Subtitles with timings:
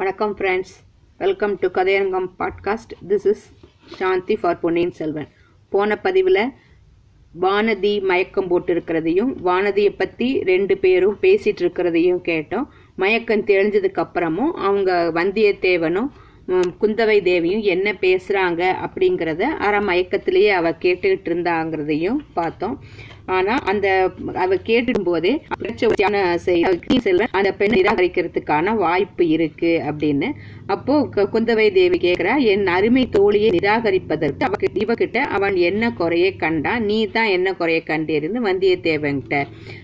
[0.00, 0.72] வணக்கம் friends
[1.18, 3.42] welcome to Kathaiyarangam podcast this is
[3.86, 5.26] Shanthi for Ponniyin Selvan.
[5.72, 6.40] போன பதிவில்
[7.40, 12.68] வானதி மயக்கம் போட்டு இருக்கிறதையும் வானதியை பற்றி ரெண்டு பேரும் பேசிகிட்டு இருக்கிறதையும் கேட்டோம்.
[12.96, 16.10] மயக்கம் தெளிஞ்சதுக்கு அப்புறமும் அவங்க வந்தியத்தேவனும்
[16.82, 22.78] குந்தவை தேவியும் என்ன பேசுகிறாங்க அப்படிங்கிறத அரை மயக்கத்திலேயே அவள் கேட்டுக்கிட்டு இருந்தாங்கிறதையும் பார்த்தோம்.
[23.28, 23.86] ஆனா அந்த
[24.36, 25.32] அவ கேட்டும் போதே
[26.98, 30.28] செல்வன் அந்த பெண் நிராகரிக்கிறதுக்கான வாய்ப்பு இருக்கு அப்படின்னு.
[30.66, 30.94] அப்போ
[31.32, 37.26] குந்தவை தேவி கேட்கிறா என் அருமை தோழியை நிராகரிப்பதற்கு அவ இவகிட்ட அவன் என்ன குறைய கண்டான் நீ தான்
[37.28, 39.36] என்ன குறைய கண்டேன்னு வந்தியத்தேவன்கிட்ட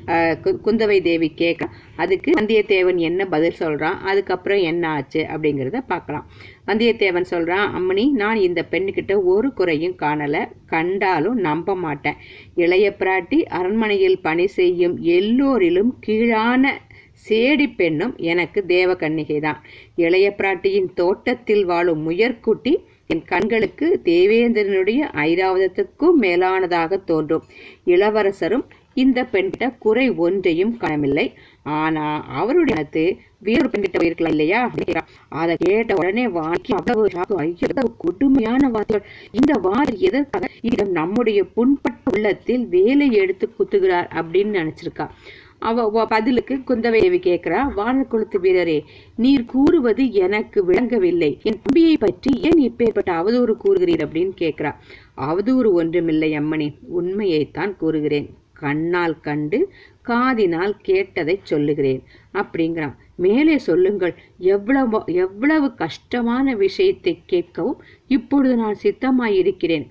[0.06, 6.26] ஆஹ், கு- குந்தவை தேவி கேட்க அதுக்கு வந்தியத்தேவன் என்ன பதில் சொல்றான் அதுக்கப்புறம் என்ன ஆச்சு அப்படிங்கிறத பார்க்கலாம்
[6.66, 10.36] வந்தியத்தேவன் சொல்றான் அம்மணி நான் இந்த பெண்ணுக்கிட்ட ஒரு குறையும் காணல.
[10.66, 12.16] கண்டாலும் நம்ப மாட்டேன்.
[12.54, 16.72] இளைய பிராட்டி அரண்மனையில் பணி செய்யும் எல்லோரிலும் கீழான
[17.28, 19.60] சேடி பெண்ணும் எனக்கு தேவகன்னிகை தான்
[19.96, 22.72] இளைய பிராட்டியின் தோட்டத்தில் வாழும் முயற்குட்டி
[23.06, 27.44] என் கண்களுக்கு தேவேந்திரனுடைய ஐராவதத்துக்கும் மேலானதாக தோன்றும்.
[27.84, 31.26] இளவரசரும் இந்த பெண்கிட்ட குறை ஒன்றையும் காணவில்லை.
[31.62, 32.82] ஆனா அவருடைய
[33.44, 34.60] வேறொரு பெண் கிட்ட போயிருக்கலாம் இல்லையா?
[35.28, 37.66] அதை கேட்ட உடனே வாக்கி அவ்வளவு ஐயோ,
[37.98, 39.08] கொடுமையான வார்த்தைகள்.
[39.30, 45.08] இந்த வார் எதற்காக இடம் நம்முடைய புண்பட்ட உள்ளத்தில் வேலை எடுத்து குத்துகிறார் அப்படின்னு நினைச்சிருக்கா.
[45.58, 48.78] அவ பதிலுக்கு குந்தவையை கேட்கிறா கேட்கிறா வானக்குளத்து வீரரே
[49.16, 51.38] நீர் கூறுவது எனக்கு விளங்கவில்லை.
[51.42, 54.04] என் தம்பியை பற்றி ஏன் இப்பேற்பட்ட அவதூறு கூறுகிறீர்?
[54.04, 54.72] அப்படின்னு கேட்கிறா.
[55.16, 58.28] அவதூறு ஒன்றுமில்லை அம்மணி உண்மையைத்தான் கூறுகிறேன்.
[58.52, 59.58] கண்ணால் கண்டு
[60.08, 62.94] காதினால் கேட்டதை சொல்லுகிறேன் அப்படிங்கிறான்.
[63.16, 69.86] மேலே சொல்லுங்கள் எவ்வளவு எவ்வளவு கஷ்டமான விஷயத்தை கேட்கவும் இப்பொழுது நான் சித்தமாயிருக்கிறேன்.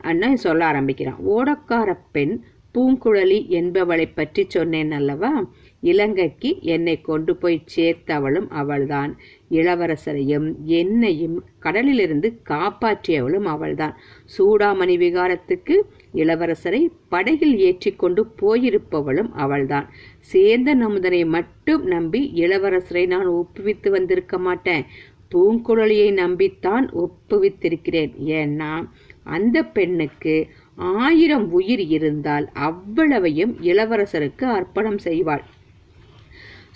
[0.00, 1.20] அண்ணன் சொல்ல ஆரம்பிக்கிறான்.
[1.28, 2.40] ஓடக்கார பெண்
[2.74, 5.50] பூங்குழலி என்பவளை பற்றி சொன்னேன் அல்லவா?
[5.80, 9.18] இலங்கைக்கு என்னை கொண்டு போய் சேர்த்தவளும் அவள்தான்.
[9.50, 13.96] இளவரசரையும் என்னையும் கடலிலிருந்து காப்பாற்றியவளும் அவள்தான்.
[14.38, 15.80] சூடாமணி விகாரத்துக்கு
[16.14, 19.88] இளவரசரை படகில் ஏற்றிக்கொண்டு போயிருப்பவளும் அவள்தான்.
[20.32, 24.84] சேர்ந்த நமுதனை மட்டும் நம்பி இளவரசரை நான் ஒப்புவித்து வந்திருக்க மாட்டேன்.
[25.34, 28.12] பூங்குழலியை நம்பித்தான் ஒப்புவித்திருக்கிறேன்.
[28.38, 28.72] ஏன்னா
[29.24, 30.34] அந்த பெண்ணுக்கு
[30.76, 35.44] ஆயிரம் உயிர் இருந்தால் அவ்வளவையும் இளவரசருக்கு அர்ப்பணம் செய்வாள்.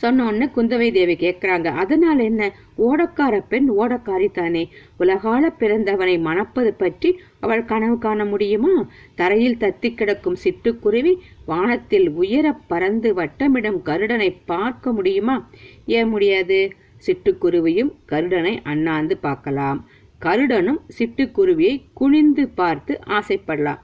[0.03, 2.55] சொன்னோன்னு குந்தவை தேவி கேட்கிறாங்க அதனால் என்ன?
[2.79, 8.89] ஓடக்கார பெண் ஓடக்காரி தானே உலகால பிறந்தவனை மணப்பது பற்றி அவள் கனவு காண முடியுமா?
[9.15, 11.15] தரையில் தத்தி கிடக்கும் சிட்டுக்குருவி
[11.47, 15.51] வானத்தில் உயர பறந்து வட்டமிடும் கருடனை பார்க்க முடியுமா?
[15.87, 16.73] ஏன் முடியாது?
[17.07, 19.89] சிட்டுக்குருவியும் கருடனை அண்ணாந்து பார்க்கலாம்.
[20.19, 23.79] கருடனும் சிட்டுக்குருவியை குனிந்து பார்த்து ஆசைப்படலாம்.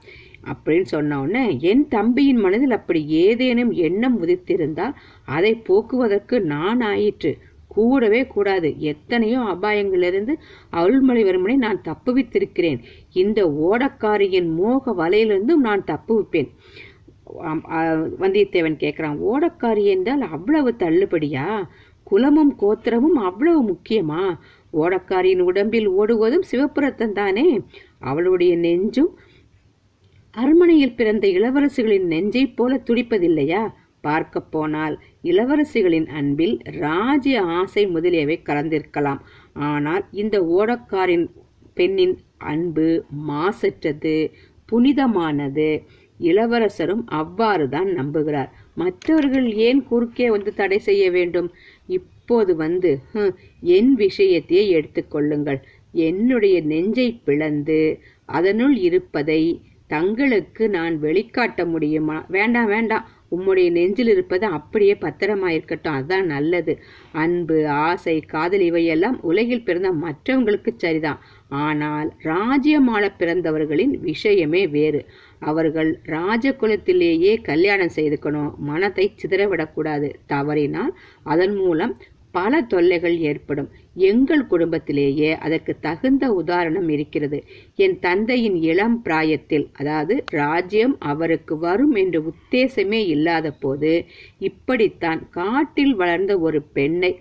[0.51, 4.95] அப்படின்னு சொன்ன உடனே என் தம்பியின் மனதில் அப்படி ஏதேனும் எண்ணம் உதித்திருந்தால்
[5.25, 7.31] அதை போக்குவதற்கு நான் ஆயிற்று.
[7.75, 8.69] கூடவே கூடாது.
[8.79, 10.33] எத்தனையோ அபாயங்களிலிருந்து
[10.71, 12.79] அருள்மொழிவர்மனை நான் தப்புவித்திருக்கிறேன்.
[13.13, 16.49] இந்த ஓடக்காரியின் மோக வலையிலிருந்தும் நான் தப்புவிப்பேன்.
[18.21, 21.47] வந்தியத்தேவன் கேட்குறான் ஓடக்காரி என்றால் அவ்வளவு தள்ளுபடியா?
[22.03, 24.23] குலமும் கோத்திரமும் அவ்வளவு முக்கியமா?
[24.73, 27.47] ஓடக்காரியின் உடம்பில் ஓடுவதும் சிவப்புரத்தம் தானே?
[27.99, 29.11] அவளுடைய நெஞ்சும்
[30.35, 33.61] அரண்மனையில் பிறந்த இளவரசிகளின் நெஞ்சைப் போல துடிப்பதில்லையா?
[34.03, 39.21] பார்க்க போனால் இளவரசிகளின் அன்பில் ராஜ்ய ஆசை முதலியவை கலந்திருக்கலாம்.
[39.69, 41.25] ஆனால் இந்த ஓடக்காரின்
[41.73, 42.15] பெண்ணின்
[42.51, 42.87] அன்பு
[43.29, 44.15] மாசற்றது
[44.69, 45.69] புனிதமானது.
[46.19, 48.51] இளவரசரும் அவ்வாறுதான் நம்புகிறார்.
[48.75, 51.49] மற்றவர்கள் ஏன் குறுக்கே வந்து தடை செய்ய வேண்டும்?
[51.89, 52.91] இப்போது வந்து
[53.77, 55.59] என் விஷயத்தையே எடுத்துக்கொள்ளுங்கள்
[56.05, 57.79] என்னுடைய நெஞ்சை பிளந்து
[58.29, 59.41] அதனுள் இருப்பதை
[59.87, 62.25] தங்களுக்கு நான் வெளிக்காட்ட முடியுமா?
[62.27, 63.07] வேண்டாம் வேண்டாம்.
[63.31, 66.79] உம்முடைய நெஞ்சில் இருப்பது அப்படியே பத்திரமா இருக்கட்டும் நல்லது.
[67.11, 71.19] அன்பு ஆசை காதல் இவையெல்லாம் உலகில் பிறந்த மற்றவங்களுக்கு சரிதான்.
[71.49, 75.05] ஆனால் ராஜ்யமாள பிறந்தவர்களின் விஷயமே வேறு.
[75.39, 78.55] அவர்கள் ராஜகுலத்திலேயே கல்யாணம் செய்துக்கணும்.
[78.55, 80.13] மனத்தை சிதறவிடக்கூடாது.
[80.25, 81.97] தவறினால் அதன் மூலம்
[82.31, 83.69] பல தொல்லைகள் ஏற்படும்.
[83.95, 87.43] எங்கள் குடும்பத்திலேயே அதற்கு தகுந்த உதாரணம் இருக்கிறது.
[87.75, 94.05] என் தந்தையின் இளம் பிராயத்தில் அதாவது ராஜ்யம் அவருக்கு வரும் என்ற உத்தேசமே இல்லாத போது
[94.39, 97.11] இப்படித்தான் காட்டில் வளர்ந்த ஒரு பெண்ணை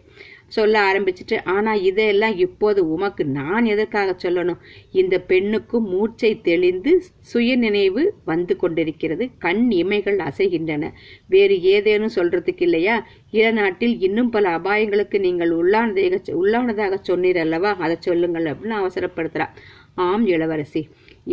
[0.56, 4.60] சொல்ல ஆரம்பிச்சிட்டு ஆனா இதையெல்லாம் இப்போது உமக்கு நான் எதற்காக சொல்லணும்?
[4.92, 6.92] இந்த பெண்ணுக்கும் மூச்சை தெளிந்து
[7.30, 9.24] சுய நினைவு வந்து கொண்டிருக்கிறது.
[9.38, 10.84] கண் இமைகள் அசைகின்றன.
[11.28, 12.96] வேறு ஏதேனும் சொல்றதுக்கு இல்லையா?
[13.32, 19.46] இளநாட்டில் இன்னும் பல அபாயங்களுக்கு நீங்கள் உள்ளானதாக உள்ளானதாக சொன்னீர் அல்லவா அதை சொல்லுங்கள் அப்படின்னு அவசரப்படுத்துறா.
[19.94, 20.82] ஆம் இளவரசி.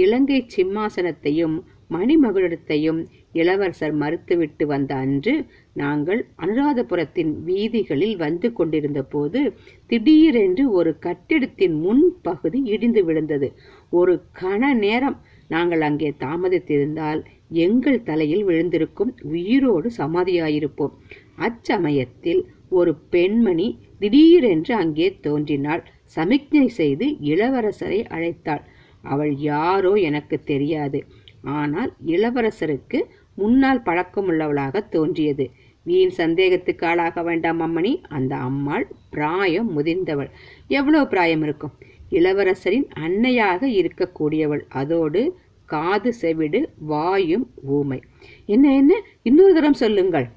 [0.04, 1.58] இலங்கை சிம்மாசனத்தையும்
[1.92, 3.00] மணிமகுடத்தையும்
[3.34, 5.34] இளவரசர் மறுத்துவிட்டு வந்த அன்று
[5.74, 9.42] நாங்கள் அனுராதபுரத்தின் வீதிகளில் வந்து கொண்டிருந்த போது
[9.88, 13.50] திடீரென்று ஒரு கட்டிடத்தின் முன் பகுதி இடிந்து விழுந்தது.
[13.90, 15.18] ஒரு கண நேரம்
[15.48, 17.22] நாங்கள் அங்கே தாமதித்திருந்தால்
[17.66, 20.94] எங்கள் தலையில் விழுந்திருக்கும் உயிரோடு சமாதியாயிருப்போம்.
[21.38, 23.68] அச்சமயத்தில் ஒரு பெண்மணி
[24.00, 25.82] திடீரென்று அங்கே தோன்றினாள்.
[26.06, 28.64] சமிக்ஞை செய்து இளவரசரை அழைத்தாள்.
[29.04, 31.00] அவள் யாரோ எனக்கு தெரியாது.
[31.42, 33.00] ஆனால் இளவரசருக்கு
[33.36, 35.52] முன்னால் பழக்கமுள்ளவளாக தோன்றியது.
[35.84, 38.04] வீண் சந்தேகத்துக்கு ஆளாக வேண்டாம் அம்மணி.
[38.10, 40.30] அந்த அம்மாள் பிராயம் முதிர்ந்தவள்.
[40.68, 41.72] எவ்வளவு பிராயம் இருக்கும்?
[42.12, 44.62] இளவரசரின் அன்னையாக இருக்கக்கூடியவள்.
[44.70, 48.02] அதோடு காது செவிடு வாயும் ஊமை.
[48.46, 49.02] என்ன என்ன?
[49.22, 50.30] இன்னொரு தரம் சொல்லுங்கள்.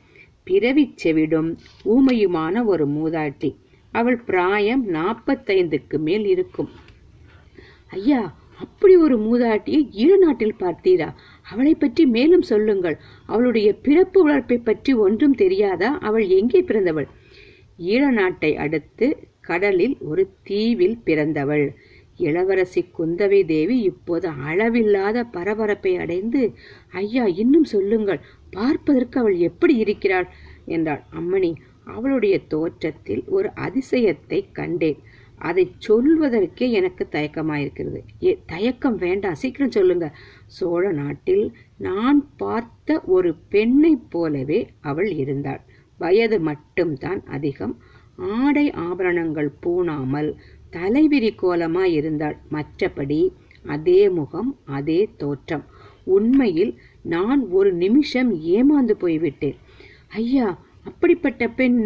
[0.45, 3.57] பிறவி செவிடும் ஊமையுமான ஒரு மூதாட்டி.
[3.93, 6.69] அவள் பிராயம் நாற்பத்தைந்துக்கு மேல் இருக்கும்.
[7.91, 11.15] ஐயா அப்படி ஒரு மூதாட்டியை இரு நாட்டில் பார்த்தீரா?
[11.55, 12.97] அவளை பற்றி மேலும் சொல்லுங்கள்.
[13.27, 15.91] அவளுடைய பிறப்பு வளர்ப்பை பற்றி ஒன்றும் தெரியாதா?
[16.01, 17.09] அவள் எங்கே பிறந்தவள்?
[17.87, 19.07] ஈழ நாட்டை அடுத்து
[19.41, 21.67] கடலில் ஒரு தீவில் பிறந்தவள்.
[22.19, 26.41] இளவரசி குந்தவை தேவி இப்போது அளவில்லாத பரபரப்பை அடைந்து
[26.93, 28.21] ஐயா இன்னும் சொல்லுங்கள்.
[28.51, 30.29] பார்ப்பதற்கு அவள் எப்படி இருக்கிறாள்?
[30.67, 31.03] என்றாள்.
[31.19, 31.51] அம்மணி
[31.95, 35.01] அவளுடைய தோற்றத்தில் ஒரு அதிசயத்தை கண்டேன்.
[35.49, 38.01] அதை சொல்வதற்கே எனக்கு தயக்கமாயிருக்கிறது.
[38.23, 39.41] ஏ தயக்கம் வேண்டாம்.
[39.43, 40.07] சீக்கிரம் சொல்லுங்க.
[40.57, 41.45] சோழ நாட்டில்
[41.79, 45.63] நான் பார்த்த ஒரு பெண்ணைப் போலவே அவள் இருந்தாள்.
[46.01, 47.75] வயது மட்டும்தான் அதிகம்.
[48.17, 50.31] ஆடை ஆபரணங்கள் பூணாமல்
[50.77, 53.21] தலைவிரி கோலமாய் இருந்தாள் மற்றபடி
[53.67, 55.65] அதே முகம் அதே தோற்றம்.
[56.17, 56.73] உண்மையில்
[57.15, 59.59] நான் ஒரு நிமிஷம் ஏமாந்து போய்விட்டேன்.
[60.21, 60.49] ஐயா
[60.85, 61.79] அப்படிப்பட்ட பெண்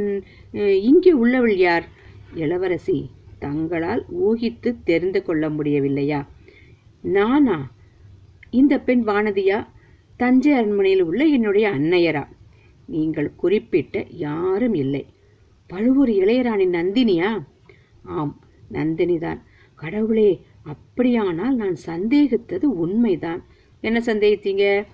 [0.89, 1.87] இங்கே உள்ளவள் யார்?
[2.35, 2.99] இளவரசி
[3.39, 6.27] தங்களால் ஊகித்து தெரிந்து கொள்ள முடியவில்லையா?
[7.03, 7.71] நானா?
[8.51, 9.67] இந்த பெண் வானதியா?
[10.17, 12.27] தஞ்சை அரண்மனையில் உள்ள என்னுடைய அன்னையரா?
[12.87, 15.07] நீங்கள் குறிப்பிட்ட யாரும் இல்லை.
[15.67, 17.45] பழுவூர் இளையராணி நந்தினியா?
[18.03, 18.41] ஆம்
[18.73, 19.41] நந்தினிதான்.
[19.75, 23.45] கடவுளே அப்படியானால் நான் சந்தேகித்தது உண்மைதான்.
[23.81, 24.85] என்ன சந்தேகித்தீங்க?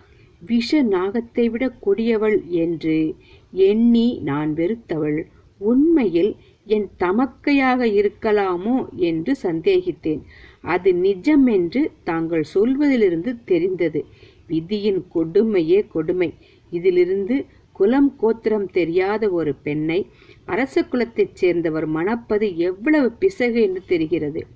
[0.47, 3.15] விஷ நாகத்தை விட கொடியவள் என்று
[3.53, 5.23] எண்ணி நான் வெறுத்தவள்.
[5.59, 10.23] உண்மையில் என் தமக்கையாக இருக்கலாமோ என்று சந்தேகித்தேன்.
[10.63, 14.05] அது நிஜம் என்று தாங்கள் சொல்வதிலிருந்து தெரிந்தது.
[14.47, 16.35] விதியின் கொடுமையே கொடுமை.
[16.71, 20.07] இதிலிருந்து குலம் கோத்திரம் தெரியாத ஒரு பெண்ணை
[20.45, 24.47] அரச குலத்தைச் சேர்ந்தவர் மணப்பது எவ்வளவு பிசகு என்று தெரிகிறது.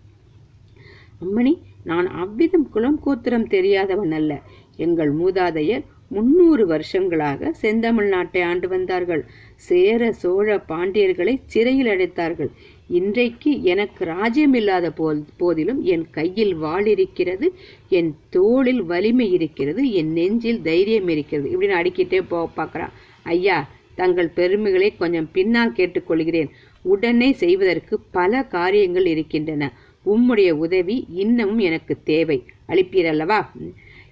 [1.20, 4.42] அம்மணி நான் அவ்விதம் குலம் கோத்திரம் தெரியாதவன் அல்ல.
[4.76, 9.22] எங்கள் மூதாதையர் முன்னூறு வருஷங்களாக செந்தமிழ்நாட்டை ஆண்டு வந்தார்கள்.
[9.54, 12.50] சேர சோழ பாண்டியர்களை சிறையில் அடைத்தார்கள்.
[12.88, 17.46] இன்றைக்கு எனக்கு ராஜ்யம் இல்லாத போல் போதிலும் என் கையில் வாள் இருக்கிறது
[17.88, 21.48] என் தோளில் வலிமை இருக்கிறது என் நெஞ்சில் தைரியம் இருக்கிறது.
[21.54, 23.58] இப்படின்னு அடிக்கிட்டே போ பார்க்குறான் ஐயா
[23.94, 26.50] தங்கள் பெருமைகளை கொஞ்சம் பின்னால் கேட்டுக்கொள்கிறேன்.
[26.82, 29.72] உடனே செய்வதற்கு பல காரியங்கள் இருக்கின்றன.
[30.06, 32.44] உம்முடைய உதவி இன்னமும் எனக்கு தேவை.
[32.68, 33.40] அளிப்பீரல்லவா?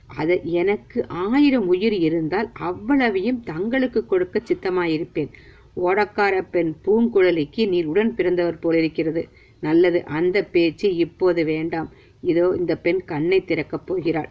[0.06, 5.30] அது எனக்கு ஆயிரம் உயிர் இருந்தால் அவ்வளவையும் தங்களுக்கு கொடுக்க சித்தமாயிருப்பேன்.
[5.76, 9.28] ஓடக்கார பெண் பூங்குழலிக்கு நீர் உடன் பிறந்தவர் போலிருக்கிறது.
[9.60, 11.90] நல்லது அந்த பேச்சு இப்போது வேண்டாம்.
[12.20, 14.28] இதோ இந்த பெண் கண்ணை திறக்கப் போகிறாள்.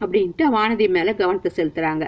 [0.00, 2.06] அப்படின்ட்டு வானதி மேல கவனத்தை செலுத்துறாங்க.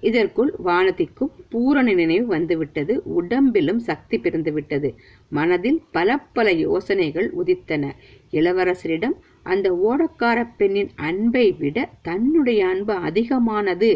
[0.00, 3.02] இதற்குள் வானதிக்கும் பூரண நினைவு வந்துவிட்டது.
[3.04, 4.94] உடம்பிலும் சக்தி பிறந்து விட்டது
[5.28, 7.92] மனதில் பல பல யோசனைகள் உதித்தன.
[8.30, 9.16] இளவரசரிடம்
[9.46, 13.90] அந்த ஓடக்கார பெண்ணின் அன்பை விட தன்னுடைய அன்பு அதிகமானது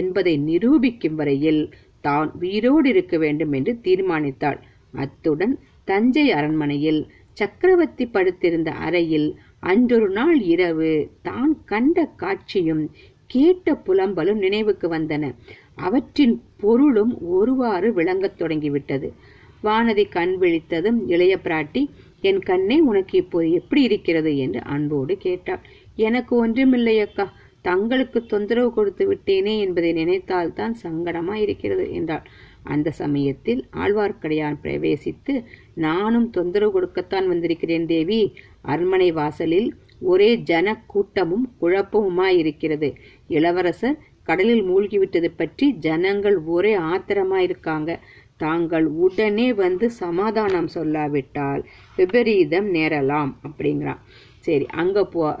[0.00, 1.62] என்பதை நிரூபிக்கும் வரையில்
[2.00, 4.58] தான் உயிரோடு இருக்க வேண்டும் என்று தீர்மானித்தாள்.
[4.94, 7.00] அத்துடன் தஞ்சை அரண்மனையில்
[7.32, 9.28] சக்கரவர்த்தி படுத்திருந்த அறையில்
[9.60, 10.90] அன்றொரு நாள் இரவு
[11.22, 12.84] தான் கண்ட காட்சியும்
[13.26, 15.24] கேட்ட புலம்பலும் நினைவுக்கு வந்தன.
[15.86, 19.08] அவற்றின் பொருளும் ஒருவாறு விளங்கத் தொடங்கிவிட்டது.
[19.62, 21.82] வானதி கண் விழித்ததும் இளைய பிராட்டி
[22.20, 24.38] என் கண்ணே உனக்கு இப்போது எப்படி இருக்கிறது?
[24.38, 25.60] என்று அன்போடு கேட்டாள்.
[25.96, 27.32] எனக்கு ஒன்றுமில்லை அக்கா.
[27.60, 32.22] தங்களுக்கு தொந்தரவு கொடுத்து விட்டேனே என்பதை நினைத்தால்தான் சங்கடமா இருக்கிறது என்றாள்.
[32.62, 35.44] அந்த சமயத்தில் ஆழ்வார்க்கடையான் பிரவேசித்து
[35.74, 38.34] நானும் தொந்தரவு கொடுக்கத்தான் வந்திருக்கிறேன் தேவி.
[38.62, 42.94] அரண்மனை வாசலில் ஒரே ஜன கூட்டமும் குழப்பமுமாயிருக்கிறது
[43.28, 47.96] இளவரசர் கடலில் மூழ்கிவிட்டது பற்றி ஜனங்கள் ஒரே ஆத்திரமாயிருக்காங்க.
[48.38, 51.64] தாங்கள் உடனே வந்து சமாதானம் சொல்லாவிட்டால்
[51.96, 53.98] விபரீதம் நேரலாம் அப்படிங்கிறான்.
[54.40, 55.36] சரி அங்க போ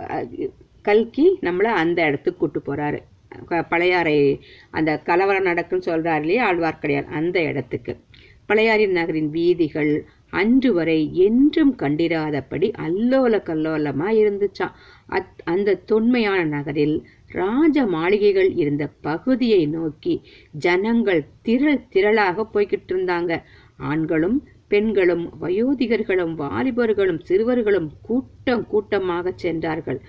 [0.82, 2.98] கல்கி நம்மளை அந்த இடத்துக்கு கூட்டு போறாரு.
[3.46, 4.40] க- பழையாறை
[4.70, 8.00] அந்த கலவரம் நடக்குன்னு சொல்றாரு இல்லையா ஆழ்வார்க்கடியார் அந்த இடத்துக்கு.
[8.46, 14.72] பழையாறை நகரின் வீதிகள் அன்று வரை என்றும் கண்டிராதபடி அல்லோல கல்லோலமா இருந்துச்சான்
[15.08, 20.22] அத்- அந்த தொன்மையான நகரில் ராஜ மாளிகைகள் இருந்த பகுதியை நோக்கி
[20.58, 23.42] ஜனங்கள் திரள் திரளாக போய்கிட்டு இருந்தாங்க
[23.76, 30.00] ஆண்களும் பெண்களும் வயோதிகர்களும் வாலிபர்களும் சிறுவர்களும் கூட்டம் கூட்டமாக சென்றார்கள்.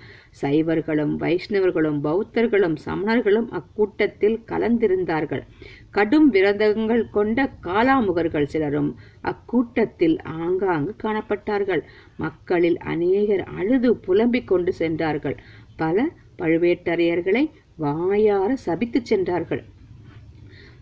[0.42, 5.42] சைவர்களும் வைஷ்ணவர்களும் பௌத்தர்களும் சமணர்களும் அக்கூட்டத்தில் கலந்திருந்தார்கள்.
[5.90, 11.82] கடும் விரதங்கள் கொண்ட காலாமுகர்கள் சிலரும் அக்கூட்டத்தில் ஆங்காங்கு காணப்பட்டார்கள்.
[12.16, 15.36] மக்களில் அநேகர் அழுது புலம்பிக் கொண்டு சென்றார்கள்.
[15.76, 16.08] பல
[16.40, 17.44] பழுவேட்டரையர்களை
[17.84, 19.62] வாயார சபித்துச் சென்றார்கள்.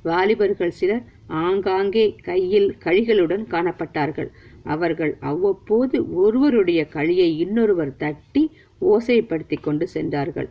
[0.02, 1.04] வாலிபர்கள் சிலர்
[1.44, 4.28] ஆங்காங்கே கையில் கழிகளுடன் காணப்பட்டார்கள்.
[4.74, 8.42] அவர்கள் அவ்வப்போது ஒருவருடைய கழியை இன்னொருவர் தட்டி
[8.80, 10.48] ஓசைப்படுத்தி கொண்டு சென்றார்கள்.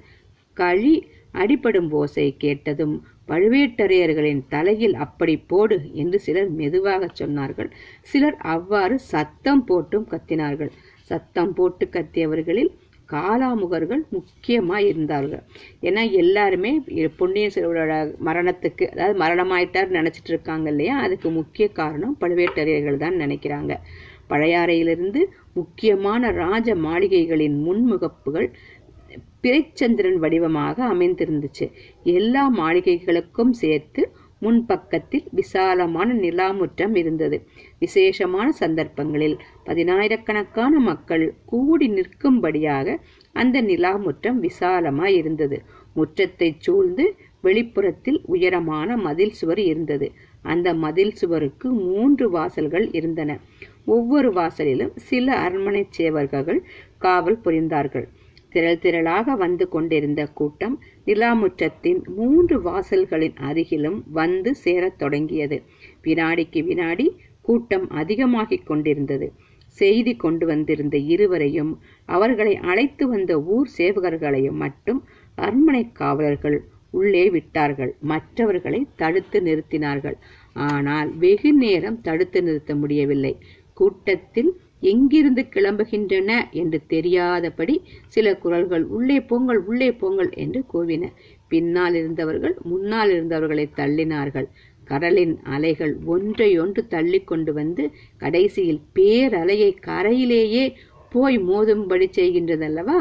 [0.57, 0.95] களி
[1.33, 2.95] அடிபடும் ஓசை கேட்டதும்
[3.27, 7.69] பழுவேட்டரையர்களின் தலையில் அப்படி போடு என்று சிலர் மெதுவாக சொன்னார்கள்.
[8.01, 10.71] சிலர் அவ்வாறு சத்தம் போட்டும் கத்தினார்கள்.
[11.09, 12.71] சத்தம் போட்டு கத்தியவர்களில்
[13.13, 15.43] காலாமுகர்கள் முக்கியமாக இருந்தார்கள்.
[15.87, 16.71] ஏன்னா எல்லாருமே
[17.19, 17.93] பொன்னியின் செல்வரோட
[18.27, 20.95] மரணத்துக்கு அதாவது மரணமாயிட்டார் நினச்சிட்டு இருக்காங்க இல்லையா?
[21.05, 23.73] அதுக்கு முக்கிய காரணம் பழுவேட்டரையர்கள் தான் நினைக்கிறாங்க.
[24.31, 25.21] பழையாறையிலிருந்து
[25.53, 28.47] முக்கியமான ராஜ மாளிகைகளின் முன்முகப்புகள்
[29.43, 31.65] பிறைச்சந்திரன் வடிவமாக அமைந்திருந்துச்சு.
[32.17, 34.01] எல்லா மாளிகைகளுக்கும் சேர்த்து
[34.41, 37.37] முன்பக்கத்தில் விசாலமான நிலாமுற்றம் இருந்தது.
[37.79, 42.97] விசேஷமான சந்தர்ப்பங்களில் பதினாயிரக்கணக்கான மக்கள் கூடி நிற்கும்படியாக
[43.33, 45.59] அந்த நிலாமுற்றம் விசாலமாய் இருந்தது.
[45.95, 47.05] முற்றத்தை சூழ்ந்து
[47.41, 50.07] வெளிப்புறத்தில் உயரமான மதில் சுவர் இருந்தது.
[50.41, 53.31] அந்த மதில் சுவருக்கு மூன்று வாசல்கள் இருந்தன.
[53.85, 56.61] ஒவ்வொரு வாசலிலும் சில அரண்மனை சேவர்கள்
[56.97, 58.07] காவல் புரிந்தார்கள்.
[58.49, 65.57] திரள் திரளாக வந்து கொண்டிருந்த கூட்டம் நிலாமுற்றத்தின் மூன்று வாசல்களின் அருகிலும் வந்து சேரத் தொடங்கியது.
[66.03, 67.07] வினாடிக்கு வினாடி
[67.47, 69.27] கூட்டம் அதிகமாகிக் கொண்டிருந்தது.
[69.77, 71.71] செய்தி கொண்டு வந்திருந்த இருவரையும்
[72.09, 74.99] அவர்களை அழைத்து வந்த ஊர் சேவகர்களையும் மட்டும்
[75.37, 76.57] அரண்மனை காவலர்கள்
[76.91, 77.91] உள்ளே விட்டார்கள்.
[78.11, 80.17] மற்றவர்களை தடுத்து நிறுத்தினார்கள்.
[80.67, 83.33] ஆனால் வெகு நேரம் தடுத்து நிறுத்த முடியவில்லை.
[83.77, 84.51] கூட்டத்தில்
[84.91, 87.75] எங்கிருந்து கிளம்புகின்றன என்று தெரியாதபடி
[88.07, 91.05] சில குரல்கள் உள்ளே போங்கள் உள்ளே போங்கள் என்று கூவின.
[91.51, 94.47] பின்னால் இருந்தவர்கள் முன்னால் இருந்தவர்களை தள்ளினார்கள்.
[94.87, 97.83] கடலின் அலைகள் ஒன்றையொன்று தள்ளி கொண்டு வந்து
[98.17, 100.65] கடைசியில் பேரலையை கரையிலேயே
[101.11, 102.99] போய் மோதும்படி செய்கின்றதல்லவா?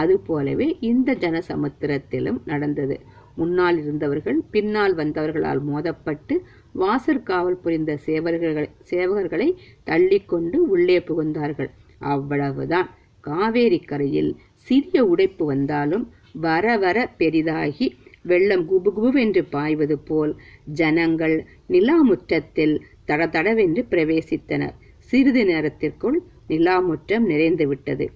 [0.00, 2.96] அது போலவே இந்த ஜனசமுத்திரத்திலும் நடந்தது.
[3.36, 6.34] முன்னால் இருந்தவர்கள் பின்னால் வந்தவர்களால் மோதப்பட்டு
[6.78, 9.48] வாசற்காவல் புரிந்த சேவகர்களை சேவகர்களை
[9.86, 11.70] தள்ளிக்கொண்டு உள்ளே புகுந்தார்கள்.
[12.12, 12.90] அவ்வளவுதான்.
[13.24, 14.32] காவேரி கரையில்
[14.66, 16.04] சிறிய உடைப்பு வந்தாலும்
[16.46, 17.86] வர வர பெரிதாகி
[18.24, 20.32] வெள்ளம் குபுகுபுவென்று பாய்வது போல்
[20.72, 21.36] ஜனங்கள்
[21.68, 22.76] நிலாமுற்றத்தில்
[23.08, 24.76] தடதடவென்று பிரவேசித்தனர்.
[25.10, 28.06] சிறிது நேரத்திற்குள் நிலாமுற்றம் நிறைந்துவிட்டது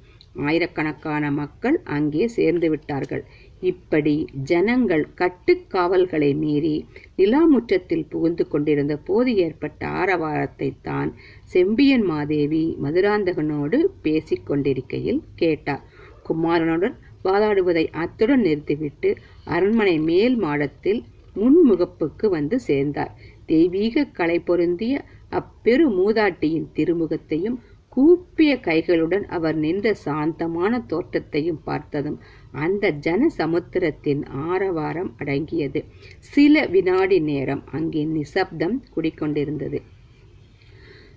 [0.47, 3.23] ஆயிரக்கணக்கான மக்கள் அங்கே சேர்ந்து விட்டார்கள்.
[3.61, 4.15] இப்படி
[4.51, 6.75] ஜனங்கள் கட்டுக்காவல்களை மீறி
[7.17, 11.11] நிலாமுற்றத்தில் புகுந்து கொண்டிருந்த போது ஏற்பட்ட ஆரவாரத்தை தான்
[11.55, 15.85] செம்பியன் மாதேவி மதுராந்தகனோடு பேசிக் கொண்டிருக்கையில் கேட்டார்.
[16.29, 19.11] குமாரனுடன் வாதாடுவதை அத்துடன் நிறுத்திவிட்டு
[19.49, 21.01] அரண்மனை மேல் மாடத்தில்
[21.37, 23.13] முன்முகப்புக்கு வந்து சேர்ந்தார்.
[23.47, 24.95] தெய்வீக கலை பொருந்திய
[25.31, 32.19] அப்பெரு மூதாட்டியின் திருமுகத்தையும் கூப்பிய கைகளுடன் அவர் நின்ற சாந்தமான தோற்றத்தையும் பார்த்ததும்
[32.65, 35.81] அந்த ஜன சமுத்திரத்தின் ஆரவாரம் அடங்கியது.
[36.19, 39.81] சில வினாடி நேரம் அங்கே நிசப்தம் குடிக்கொண்டிருந்தது.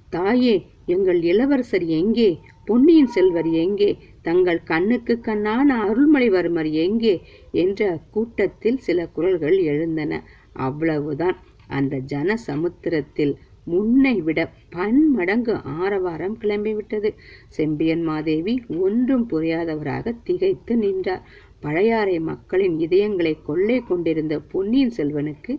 [0.10, 2.30] தாயே எங்கள் இளவரசர் எங்கே?
[2.66, 3.92] பொன்னியின் செல்வர் எங்கே?
[4.22, 7.14] தங்கள் கண்ணுக்கு கண்ணான அருள்மொழிவர்மர் எங்கே?
[7.52, 10.24] என்ற கூட்டத்தில் சில குரல்கள் எழுந்தன.
[10.54, 11.38] அவ்வளவுதான்.
[11.68, 17.14] அந்த ஜன சமுத்திரத்தில் முன்னை விட பன்மடங்கு ஆரவாரம் கிளம்பிவிட்டது.
[17.48, 21.28] செம்பியன் மாதேவி ஒன்றும் புரியாதவராக திகைத்து நின்றார்.
[21.62, 25.54] பழையாறை மக்களின் இதயங்களை கொள்ளை கொண்டிருந்த பொன்னியின் செல்வனுக்கு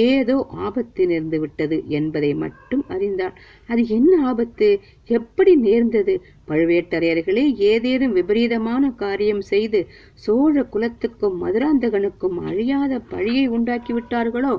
[0.00, 3.36] ஏதோ ஆபத்து நேர்ந்து விட்டது என்பதை மட்டும் அறிந்தார்
[3.66, 4.68] அது என்ன ஆபத்து?
[5.08, 6.14] எப்படி நேர்ந்தது?
[6.48, 9.80] பழுவேட்டரையர்களே ஏதேனும் விபரீதமான காரியம் செய்து
[10.14, 14.54] சோழ குலத்துக்கும் மதுராந்தகனுக்கும் அழியாத பழியை உண்டாக்கி விட்டார்களோ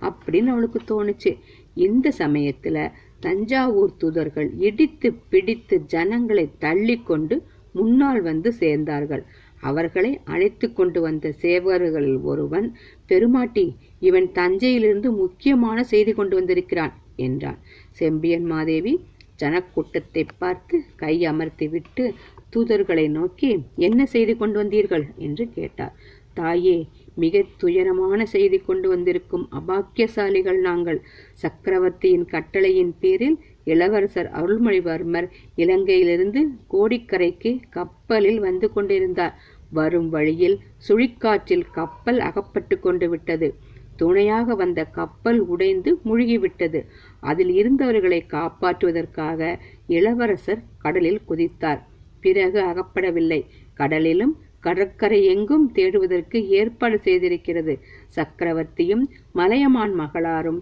[0.00, 1.32] அப்படின்னு அவளுக்கு தோணுச்சு.
[1.74, 2.76] இந்த சமயத்துல
[3.20, 7.36] தஞ்சாவூர் தூதர்கள் இடித்து பிடித்து ஜனங்களை தள்ளி கொண்டு
[7.72, 9.22] முன்னால் வந்து சேர்ந்தார்கள்.
[9.60, 12.68] அவர்களை அழைத்து கொண்டு வந்த சேவகர்களில் ஒருவன்
[13.06, 13.66] பெருமாட்டி
[14.00, 17.58] இவன் தஞ்சையிலிருந்து முக்கியமான செய்தி கொண்டு வந்திருக்கிறான் என்றான்.
[17.90, 18.94] செம்பியன் மாதேவி
[19.38, 22.14] ஜனக்கூட்டத்தை பார்த்து கை அமர்த்தி விட்டு
[22.56, 25.04] தூதர்களை நோக்கி என்ன செய்தி கொண்டு வந்தீர்கள்?
[25.16, 25.94] என்று கேட்டார்.
[26.34, 31.00] தாயே மிக துயரமான செய்தி கொண்டு வந்திருக்கும் அபாக்கியசாலிகள் நாங்கள்.
[31.32, 39.34] சக்கரவர்த்தியின் கட்டளையின் பேரில் இளவரசர் அருள்மொழிவர்மர் இலங்கையிலிருந்து கோடிக்கரைக்கு கப்பலில் வந்து கொண்டிருந்தார்.
[39.70, 40.56] வரும் வழியில்
[40.88, 43.48] சுழிக்காற்றில் கப்பல் அகப்பட்டு கொண்டு விட்டது.
[43.96, 46.80] துணையாக வந்த கப்பல் உடைந்து முழுகிவிட்டது.
[47.20, 49.40] அதில் இருந்தவர்களை காப்பாற்றுவதற்காக
[49.86, 51.80] இளவரசர் கடலில் குதித்தார்.
[52.20, 53.40] பிறகு அகப்படவில்லை.
[53.78, 57.74] கடலிலும் கடற்கரை எங்கும் தேடுவதற்கு ஏற்பாடு செய்திருக்கிறது.
[58.16, 60.58] சக்கரவர்த்தியும் மலையமான் மகளாரும்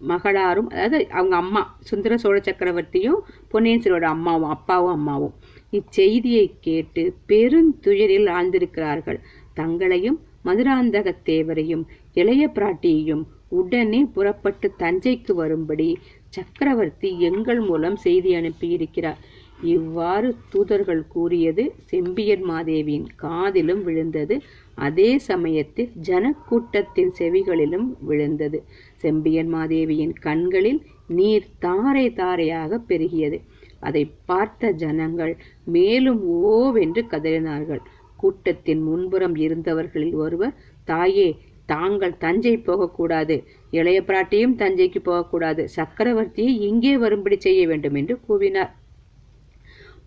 [0.00, 5.34] மகளாரும் அதாவது அவங்க அம்மா சுந்தர சோழ சக்கரவர்த்தியும் பொன்னியின் செல்வரோட அம்மாவும் அப்பாவும் அம்மாவும்
[5.72, 9.18] இச்செய்தியை கேட்டு பெருந்துயரில் ஆழ்ந்திருக்கிறார்கள்.
[9.54, 15.98] தங்களையும் மதுராந்தக தேவரையும் இளைய பிராட்டியையும் உடனே புறப்பட்டு தஞ்சைக்கு வரும்படி
[16.28, 19.20] சக்கரவர்த்தி எங்கள் மூலம் செய்தி அனுப்பியிருக்கிறார்.
[19.62, 24.42] இவ்வாறு தூதர்கள் கூறியது செம்பியன் மாதேவியின் காதிலும் விழுந்தது.
[24.74, 28.64] அதே சமயத்தில் ஜனக்கூட்டத்தின் செவிகளிலும் விழுந்தது.
[29.06, 30.80] செம்பியன் மாதேவியின் கண்களில்
[31.18, 33.38] நீர் தாரை தாரையாக பெருகியது.
[33.86, 35.34] அதை பார்த்த ஜனங்கள்
[35.74, 36.20] மேலும்
[36.52, 37.82] ஓவென்று கதறினார்கள்.
[38.16, 40.54] கூட்டத்தின் முன்புறம் இருந்தவர்களில் ஒருவர்
[40.90, 41.28] தாயே
[41.72, 43.36] தாங்கள் தஞ்சை போகக்கூடாது.
[43.70, 45.62] இளைய பிராட்டியும் தஞ்சைக்கு போகக்கூடாது.
[45.76, 48.72] சக்கரவர்த்தியை இங்கே வரும்படி செய்ய வேண்டும் என்று கூவினார்.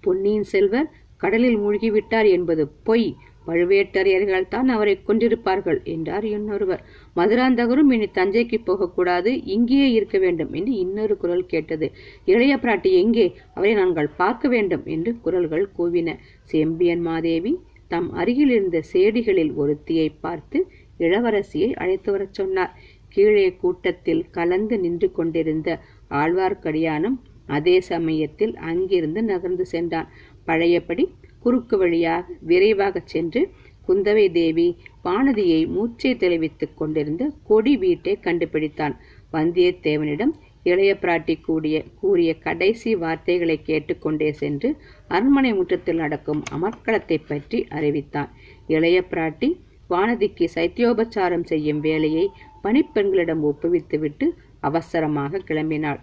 [0.02, 0.92] பொன்னியின் செல்வர்
[1.24, 3.10] கடலில் மூழ்கிவிட்டார் என்பது பொய்.
[3.50, 6.82] பழுவேட்டரையர்கள் தான் அவரை கொண்டிருப்பார்கள் என்றார் இன்னொருவர்.
[7.16, 11.90] மதுராந்தகரும் இனி தஞ்சைக்கு போகக்கூடாது இங்கேயே இருக்க வேண்டும் என்று இன்னொரு குரல் கேட்டது.
[12.26, 13.28] இளைய பிராட்டி எங்கே?
[13.56, 16.18] அவரை நாங்கள் பார்க்க வேண்டும் என்று குரல்கள் கூவின.
[16.52, 17.54] செம்பியன் மாதேவி
[17.88, 20.58] தம் அருகில் இருந்த சேடிகளில் ஒருத்தியை பார்த்து
[21.00, 22.74] இளவரசியை அழைத்து வரச் சொன்னார்.
[23.10, 25.70] கீழே கூட்டத்தில் கலந்து நின்று கொண்டிருந்த
[26.12, 30.10] ஆழ்வார்க்கடியானும் அதே சமயத்தில் அங்கிருந்து நகர்ந்து சென்றான்.
[30.46, 31.04] பழையபடி
[31.40, 33.42] குறுக்கு வழியாக விரைவாகச் சென்று
[33.88, 34.68] குந்தவை தேவி
[35.04, 38.96] வானதியை மூச்சை தெளிவித்துக் கொண்டிருந்த கொடி வீட்டை கண்டுபிடித்தான்.
[39.34, 44.70] வந்தியத்தேவனிடம் இளைய பிராட்டி கூடிய கூறிய கடைசி வார்த்தைகளை கேட்டுக்கொண்டே சென்று
[45.08, 48.30] அரண்மனை முற்றத்தில் நடக்கும் அமர்க்களத்தை பற்றி அறிவித்தான்.
[48.68, 49.50] இளைய பிராட்டி
[49.90, 52.26] வானதிக்கு சைத்தியோபச்சாரம் செய்யும் வேலையை
[52.64, 54.28] பணிப்பெண்களிடம் ஒப்புவித்துவிட்டு
[54.60, 56.00] அவசரமாக கிளம்பினாள்.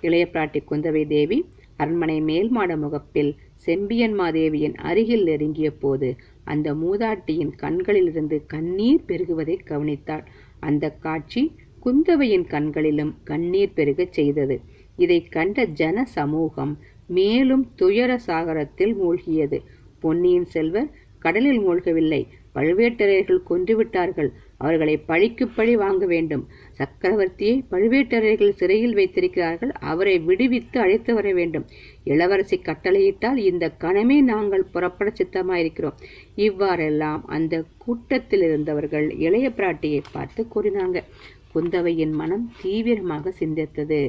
[0.00, 1.38] இளைய பிராட்டி குந்தவை தேவி
[1.76, 6.08] அரண்மனை மேல்மாட முகப்பில் செம்பியன் மாதேவியின் அருகில் நெருங்கிய போது
[6.44, 10.24] அந்த மூதாட்டியின் கண்களிலிருந்து கண்ணீர் பெருகுவதை கவனித்தாள்.
[10.60, 11.42] அந்த காட்சி
[11.84, 14.56] குந்தவையின் கண்களிலும் கண்ணீர் பெருகச் செய்தது.
[14.96, 16.72] இதை கண்ட ஜன சமூகம்
[17.08, 19.58] மேலும் துயர சாகரத்தில் மூழ்கியது.
[19.98, 22.22] பொன்னியின் செல்வர் கடலில் மூழ்கவில்லை.
[22.54, 24.30] பழுவேட்டரையர்கள் கொன்றுவிட்டார்கள்.
[24.58, 26.48] அவர்களை பழிக்கு பழி வாங்க வேண்டும்.
[26.78, 29.72] சக்கரவர்த்தியை பழுவேட்டரையர்கள் சிறையில் வைத்திருக்கிறார்கள்.
[29.80, 31.66] அவரை விடுவித்து அழைத்து வர வேண்டும்.
[32.04, 35.98] இளவரசி கட்டளையிட்டால் இந்த கணமே நாங்கள் புறப்பட சித்தமாயிருக்கிறோம்.
[36.34, 41.00] இவ்வாறெல்லாம் அந்த கூட்டத்தில் இருந்தவர்கள் இளைய பிராட்டியை பார்த்து கூறினாங்க.
[41.54, 44.00] குந்தவையின் மனம் தீவிரமாக சிந்தித்தது.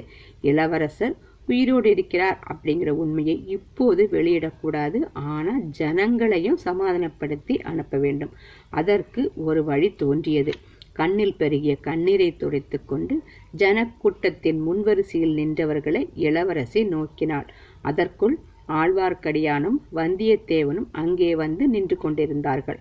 [0.42, 1.16] இளவரசர்
[1.50, 5.00] உயிரோடு இருக்கிறார் அப்படிங்கிற உண்மையை இப்போது வெளியிடக்கூடாது.
[5.34, 8.34] ஆனால் ஜனங்களையும் சமாதானப்படுத்தி அனுப்ப வேண்டும்.
[8.80, 10.54] அதற்கு ஒரு வழி தோன்றியது.
[11.00, 13.16] கண்ணில் பெருகிய கண்ணீரை துடைத்து கொண்டு
[13.58, 17.48] ஜனக்கூட்டத்தின் முன்வரிசையில் நின்றவர்களை இளவரசி நோக்கினாள்.
[17.82, 18.36] அதற்குள்
[18.80, 22.80] ஆழ்வார்க்கடியானும் வந்தியத்தேவனும் அங்கே வந்து நின்று கொண்டிருந்தார்கள்.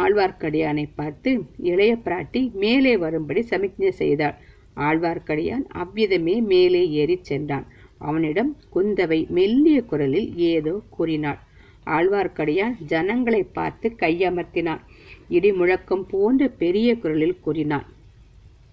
[0.00, 1.30] ஆழ்வார்க்கடியானை பார்த்து
[1.70, 4.36] இளைய பிராட்டி மேலே வரும்படி சமிக்ஞை செய்தாள்.
[4.76, 7.66] ஆழ்வார்க்கடியான் அவ்விதமே மேலே ஏறிச் சென்றான்.
[7.98, 11.38] அவனிடம் குந்தவை மெல்லிய குரலில் ஏதோ கூறினாள்.
[11.86, 14.82] ஆழ்வார்க்கடியான் ஜனங்களை பார்த்து கையமர்த்தினான்.
[15.28, 17.86] இடி முழக்கம் போன்ற பெரிய குரலில் கூறினான்.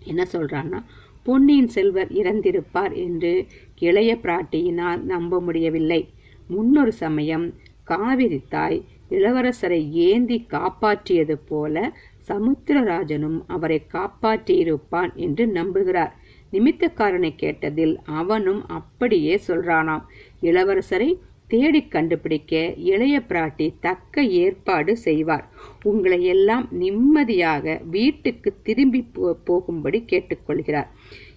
[0.03, 0.83] என்ன சொல்றான்னா
[1.23, 3.45] பொன்னியின் செல்வர் இறந்திருப்பார் என்று
[3.79, 6.01] இளைய பிராட்டியினால் நம்ப முடியவில்லை.
[6.47, 11.93] முன்னொரு சமயம் காவிரி தாய் இளவரசரை ஏந்தி காப்பாற்றியது போல
[12.29, 16.13] சமுத்திரராஜனும் அவரை காப்பாற்றியிருப்பான் என்று நம்புகிறார்.
[16.51, 20.05] நிமித்தக்காரனை கேட்டதில் அவனும் அப்படியே சொல்றானாம்.
[20.41, 21.09] இளவரசரை
[21.47, 22.53] தேடி கண்டுபிடிக்க
[22.91, 25.45] இளைய பிராட்டி தக்க ஏற்பாடு செய்வார்.
[25.83, 29.01] உங்களை எல்லாம் நிம்மதியாக வீட்டுக்கு திரும்பி
[29.43, 30.89] போகும்படி கேட்டுக்கொள்கிறார்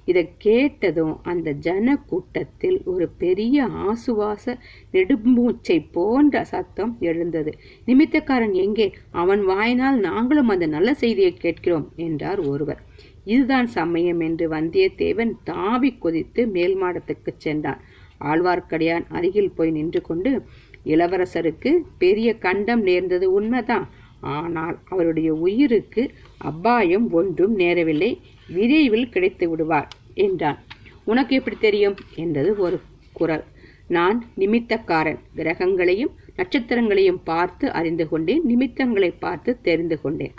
[0.04, 4.58] இதை கேட்டதும் அந்த ஜன கூட்டத்தில் ஒரு பெரிய ஆசுவாச
[4.92, 7.52] நெடுமூச்சை போன்ற சத்தம் எழுந்தது.
[7.86, 8.92] நிமித்தக்காரன் எங்கே?
[9.10, 12.82] அவன் வாயினால் நாங்களும் அந்த நல்ல செய்தியை கேட்கிறோம் என்றார் ஒருவர்.
[13.24, 17.80] இதுதான் சமயம் என்று வந்தியத்தேவன் தாவி கொதித்து மேல் மாடத்துக்கு சென்றான்.
[18.20, 20.42] ஆழ்வார்க்கடியான் அருகில் போய் நின்று கொண்டு
[20.84, 23.88] இளவரசருக்கு பெரிய கண்டம் நேர்ந்தது உண்மைதான்.
[24.22, 30.58] ஆனால் அவருடைய உயிருக்கு அபாயம் ஒன்றும் நேரவில்லை விரைவில் கிடைத்து விடுவார் என்றான்.
[31.04, 31.96] உனக்கு எப்படி தெரியும்?
[32.14, 32.80] என்றது ஒரு
[33.12, 33.44] குரல்.
[33.88, 35.18] நான் நிமித்தக்காரன்.
[35.36, 38.44] கிரகங்களையும் நட்சத்திரங்களையும் பார்த்து அறிந்து கொண்டேன்.
[38.44, 40.34] நிமித்தங்களை பார்த்து தெரிந்து கொண்டேன்.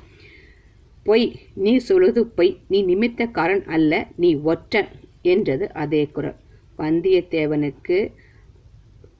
[1.03, 1.39] பொய்.
[1.53, 2.59] நீ சொல்வது பொய்.
[2.67, 4.07] நீ நிமித்தக்காரன் அல்ல.
[4.15, 4.87] நீ ஒற்றன்
[5.21, 6.35] என்றது அதே குரல்.
[6.77, 8.11] வந்தியத்தேவனுக்கு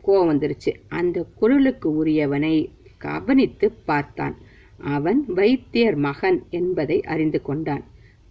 [0.07, 0.75] கோவம் வந்துருச்சு.
[0.87, 4.37] அந்த குரலுக்கு உரியவனை கவனித்து பார்த்தான்.
[4.83, 7.83] அவன் வைத்தியர் மகன் என்பதை அறிந்து கொண்டான்.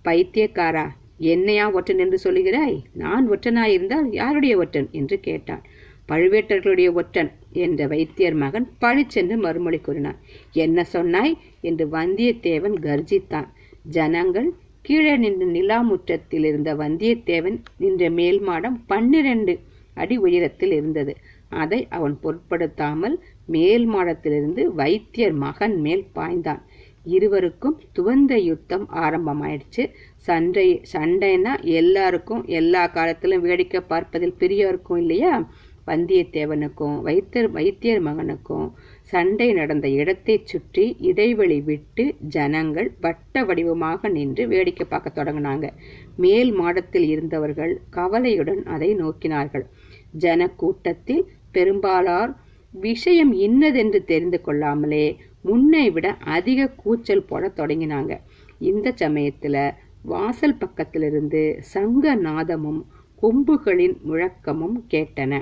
[0.04, 0.86] பைத்தியக்காரா
[1.16, 2.84] என்னையா ஒற்றன் என்று சொல்லுகிறாய்?
[2.92, 5.62] நான் ஒற்றனாயிருந்தால் யாருடைய ஒற்றன் என்று கேட்டான்.
[6.08, 10.16] பழுவேட்டர்களுடைய ஒற்றன் என்ற வைத்தியர் மகன் பழிச்சென்று மறுமொழி கூறினான்.
[10.52, 11.38] என்ன சொன்னாய்?
[11.60, 13.48] என்று வந்தியத்தேவன் கர்ஜித்தான்.
[13.82, 19.58] ஜனங்கள் கீழே நின்ற நிலாமுற்றத்தில் இருந்த வந்தியத்தேவன் நின்ற மேல் மாடம் பன்னிரண்டு
[19.94, 21.16] அடி உயரத்தில் இருந்தது.
[21.48, 26.62] அதை அவன் பொருட்படுத்தாமல் மேல் மாடத்திலிருந்து வைத்தியர் மகன் மேல் பாய்ந்தான்.
[27.04, 29.90] இருவருக்கும் துவந்த யுத்தம் ஆரம்பமாயிடுச்சு.
[30.16, 35.50] சண்டை சண்டைன்னா எல்லாருக்கும் எல்லா காலத்திலும் வேடிக்கை பார்ப்பதில் பிரியம் இருக்கும் இல்லையா?
[35.86, 38.70] வந்தியத்தேவனுக்கும் வைத்தியர் வைத்தியர் மகனுக்கும்
[39.02, 45.68] சண்டை நடந்த இடத்தை சுற்றி இடைவெளி விட்டு ஜனங்கள் வட்ட வடிவமாக நின்று வேடிக்கை பார்க்க தொடங்கினாங்க.
[46.16, 49.66] மேல் மாடத்தில் இருந்தவர்கள் கவலையுடன் அதை நோக்கினார்கள்.
[50.12, 52.32] ஜன கூட்டத்தில் பெரும்பாலார்
[52.72, 58.20] விஷயம் இன்னதென்று தெரிந்து கொள்ளாமலே முன்னை விட அதிக கூச்சல் போட தொடங்கினாங்க.
[58.58, 59.70] இந்த சமயத்துல
[60.02, 62.86] வாசல் பக்கத்திலிருந்து சங்க நாதமும்
[63.22, 65.40] கொம்புகளின் முழக்கமும் கேட்டன.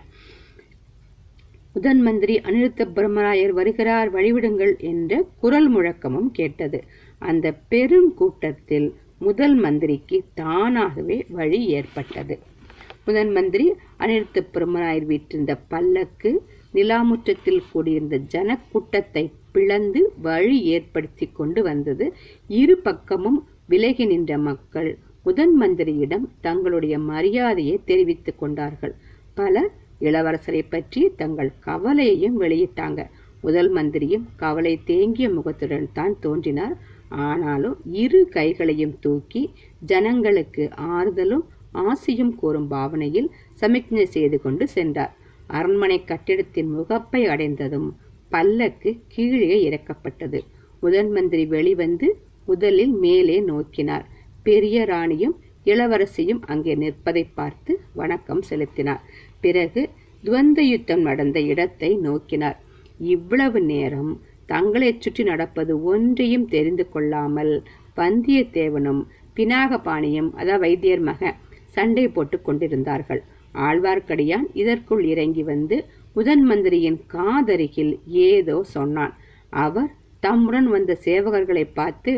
[1.73, 6.85] முதன் மந்திரி அனிருத்த பிரம்மராயர் வருகிறார் வழிவிடுங்கள் என்ற குரல் முழக்கமும் கேட்டது.
[7.19, 12.39] அந்த பெருங்கூட்டத்தில் முதல் மந்திரிக்கு தானாகவே வழி ஏற்பட்டது.
[13.05, 22.07] முதன் மந்திரி அனிருத்த பிரம்மராயர் வீற்றிருந்த பல்லக்கு நிலாமுற்றத்தில் கூடியிருந்த ஜனக்கூட்டத்தை பிளந்து வழி ஏற்படுத்தி கொண்டு வந்தது.
[22.61, 23.39] இரு பக்கமும்
[23.73, 24.91] விலகி நின்ற மக்கள்
[25.27, 28.95] முதன் மந்திரியிடம் தங்களுடைய மரியாதையை தெரிவித்துக் கொண்டார்கள்.
[29.35, 33.01] பலர் இளவரசரை பற்றி தங்கள் கவலையையும் வெளியிட்டாங்க.
[33.43, 36.75] முதல் மந்திரியும் கவலை தேங்கிய முகத்துடன் தான் தோன்றினார்.
[37.27, 39.43] ஆனாலும் இரு கைகளையும் தூக்கி
[39.93, 40.65] ஜனங்களுக்கு
[40.97, 41.45] ஆறுதலும்
[41.87, 43.29] ஆசையும் கூறும் பாவனையில்
[43.61, 45.15] சமிக்ஞை செய்து கொண்டு சென்றார்.
[45.59, 47.89] அரண்மனை கட்டிடத்தின் முகப்பை அடைந்ததும்
[48.29, 50.41] பல்லக்கு கீழே இறக்கப்பட்டது.
[50.81, 52.09] முதன் மந்திரி வெளிவந்து
[52.47, 54.05] முதலில் மேலே நோக்கினார்.
[54.43, 59.03] பெரிய ராணியும் இளவரசியும் அங்கே நிற்பதை பார்த்து வணக்கம் செலுத்தினார்.
[59.41, 59.83] பிறகு
[60.25, 62.59] துவந்த யுத்தம் நடந்த இடத்தை நோக்கினார்.
[63.15, 64.13] இவ்வளவு நேரம்
[64.47, 67.55] தங்களைச் சுற்றி நடப்பது ஒன்றையும் தெரிந்து கொள்ளாமல்
[67.97, 69.03] வந்தியத்தேவனும்
[69.37, 71.23] பினாகபாணியும் அதாவது வைத்தியர் மக
[71.77, 73.23] சண்டை போட்டுக் கொண்டிருந்தார்கள்.
[73.69, 75.77] ஆழ்வார்க்கடியான் இதற்குள் இறங்கி வந்து
[76.17, 77.95] முதன் மந்திரியின் காதருகில்
[78.29, 79.15] ஏதோ சொன்னான்.
[79.65, 82.13] அவர் தம்முடன் வந்த சேவகர்களை பார்த்து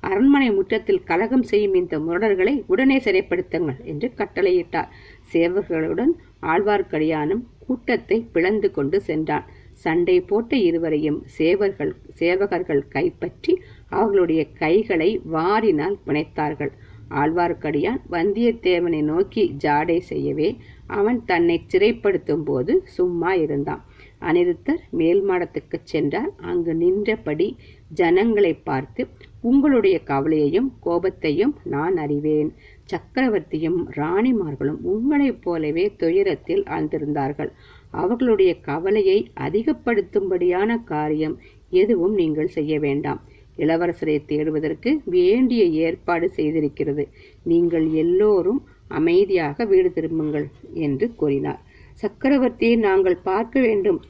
[0.00, 4.90] அரண்மனை முற்றத்தில் கலகம் செய்யும் இந்த முரடர்களை உடனே சிறைப்படுத்துங்கள் என்று கட்டளையிட்டார்.
[5.32, 9.46] சேவகர்களுடன் ஆழ்வார்க்கடியானும் கூட்டத்தை பிளந்து கொண்டு சென்றான்.
[9.84, 13.52] சண்டை போட்ட இருவரையும் சேவர்கள் சேவகர்கள் கைப்பற்றி
[13.88, 16.72] அவர்களுடைய கைகளை வாரினால் பிணைத்தார்கள்.
[17.10, 20.48] ஆழ்வார்க்கடியான் வந்தியத்தேவனை நோக்கி ஜாடை செய்யவே
[20.88, 23.82] அவன் தன்னை சிறைப்படுத்தும் போது சும்மா இருந்தான்.
[24.20, 26.30] அனிருத்தர் மேல் மாடத்துக்கு சென்றார்.
[26.40, 27.56] அங்கு நின்றபடி
[27.92, 29.06] ஜனங்களை பார்த்து
[29.40, 32.54] உங்களுடைய கவலையையும் கோபத்தையும் நான் அறிவேன்.
[32.92, 37.50] சக்கரவர்த்தியும் ராணிமார்களும் உங்களைப் போலவே துயரத்தில் ஆழ்ந்திருந்தார்கள்
[37.90, 41.38] அவர்களுடைய கவலையை அதிகப்படுத்தும்படியான காரியம்
[41.70, 43.20] எதுவும் நீங்கள் செய்ய வேண்டாம்.
[43.56, 47.04] இளவரசரை தேடுவதற்கு வேண்டிய ஏற்பாடு செய்திருக்கிறது.
[47.42, 51.60] நீங்கள் எல்லோரும் அமைதியாக வீடு திரும்புங்கள் என்று கூறினார்.
[52.02, 54.02] சக்கரவர்த்தியை நாங்கள் பார்க்க வேண்டும்.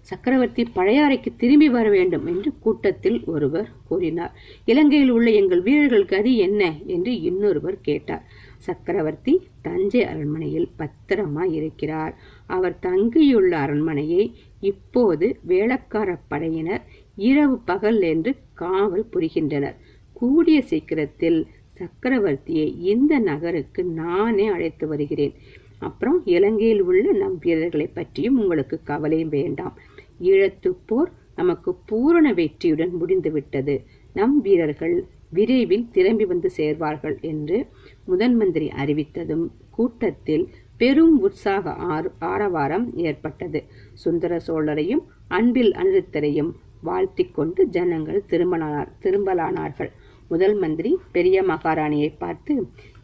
[0.00, 4.32] சக்கரவர்த்தி பழையாறைக்கு திரும்பி வர வேண்டும் என்று கூட்டத்தில் ஒருவர் கூறினார்.
[4.64, 8.24] இலங்கையில் உள்ள எங்கள் வீரர்கள் கதி என்ன என்று இன்னொருவர் கேட்டார்.
[8.56, 12.14] சக்கரவர்த்தி தஞ்சை அரண்மனையில் பத்திரமாய் இருக்கிறார்.
[12.46, 16.80] அவர் தங்கியுள்ள அரண்மனையை இப்போது வேளக்கார படையினர்
[17.16, 19.76] இரவு பகல் என்று காவல் புரிகின்றனர்.
[20.12, 21.46] கூடிய சீக்கிரத்தில்
[21.78, 25.34] சக்கரவர்த்தியை இந்த நகருக்கு நானே அழைத்து வருகிறேன்.
[25.78, 29.74] அப்புறம் இலங்கையில் உள்ள நம் வீரர்களை பற்றியும் உங்களுக்கு கவலை வேண்டாம்.
[30.20, 33.74] ஈழத்து போர் நமக்கு பூரண வெற்றியுடன் முடிந்துவிட்டது
[34.12, 34.96] நம் வீரர்கள்
[35.30, 37.66] விரைவில் திரும்பி வந்து சேர்வார்கள் என்று
[38.04, 40.44] முதன் மந்திரி அறிவித்ததும் கூட்டத்தில்
[40.76, 43.60] பெரும் உற்சாக ஆர் ஆரவாரம் ஏற்பட்டது.
[43.92, 46.50] சுந்தர சோழரையும் அன்பில் அனிருத்தரையும்
[46.84, 49.90] வாழ்த்திக்கொண்டு ஜனங்கள் திரும்பலானார் திரும்பலானார்கள்.
[50.28, 52.54] முதல் மந்திரி பெரிய மகாராணியை பார்த்து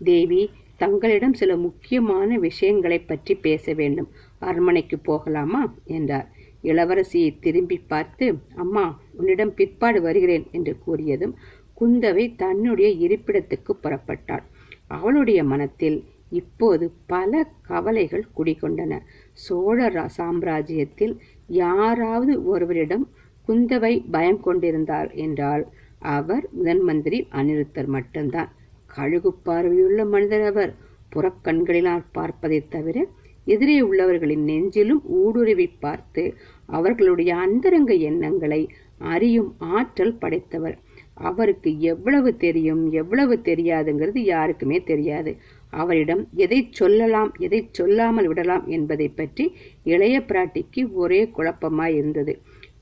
[0.05, 0.43] தேவி
[0.77, 4.09] தங்களிடம் சில முக்கியமான விஷயங்களை பற்றி பேச வேண்டும்.
[4.39, 5.63] அரண்மனைக்கு போகலாமா?
[5.85, 6.29] என்றார்.
[6.63, 11.35] இளவரசியை திரும்பி பார்த்து அம்மா உன்னிடம் பிற்பாடு வருகிறேன் என்று கூறியதும்
[11.81, 14.45] குந்தவை தன்னுடைய இருப்பிடத்துக்கு புறப்பட்டாள்.
[14.87, 15.99] அவளுடைய மனத்தில்
[16.31, 18.93] இப்போது பல கவலைகள் குடிகொண்டன.
[19.33, 21.15] சோழ சாம்ராஜ்யத்தில்
[21.47, 23.05] யாராவது ஒருவரிடம்
[23.49, 25.65] குந்தவை பயம் கொண்டிருந்தார் என்றால்
[26.03, 28.51] அவர் முதன் மந்திரி அனிருத்தர் மட்டும்தான்.
[28.87, 30.75] கழுகு பார்வையுள்ள மனிதர் அவர்.
[31.15, 33.07] புறக்கண்களினால் பார்ப்பதைத் தவிர
[33.45, 36.35] எதிரே உள்ளவர்களின் நெஞ்சிலும் ஊடுருவி பார்த்து
[36.67, 40.79] அவர்களுடைய அந்தரங்க எண்ணங்களை அறியும் ஆற்றல் படைத்தவர்.
[41.15, 45.37] அவருக்கு எவ்வளவு தெரியும் எவ்வளவு தெரியாதுங்கிறது யாருக்குமே தெரியாது.
[45.71, 52.39] அவரிடம் எதை சொல்லலாம் எதை சொல்லாமல் விடலாம் என்பதை பற்றி இளைய பிராட்டிக்கு ஒரே குழப்பமாய் இருந்தது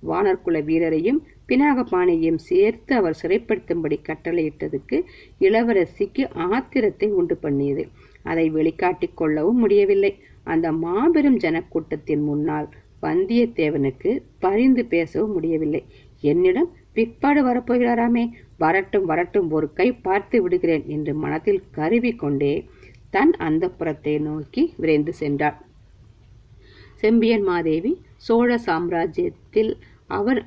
[0.09, 4.99] வானர்குல வீரரையும் பினாகபாணியையும் சேர்த்து அவர் சிறைப்படுத்தும்படி கட்டளையிட்டதுக்கு
[5.41, 7.85] இளவரசிக்கு ஆத்திரத்தை உண்டு பண்ணியது.
[8.23, 10.13] அதை வெளிக்காட்டிக் கொள்ளவும் முடியவில்லை.
[10.45, 12.69] அந்த மாபெரும் ஜனக்கூட்டத்தின் முன்னால்
[13.03, 15.83] வந்தியத்தேவனுக்கு பரிந்து பேசவும் முடியவில்லை.
[16.21, 18.25] என்னிடம் பிற்பாடு வரப்போகிறாராமே.
[18.59, 22.55] வரட்டும் வரட்டும் ஒரு கை பார்த்து விடுகிறேன் என்று மனத்தில் கருவி கொண்டே
[23.11, 25.59] தன் அந்த புறத்தை நோக்கி விரைந்து சென்றார்
[27.03, 29.73] செம்பியன் மாதேவி சோழ சாம்ராஜ்யத்தில்
[30.19, 30.41] அவர்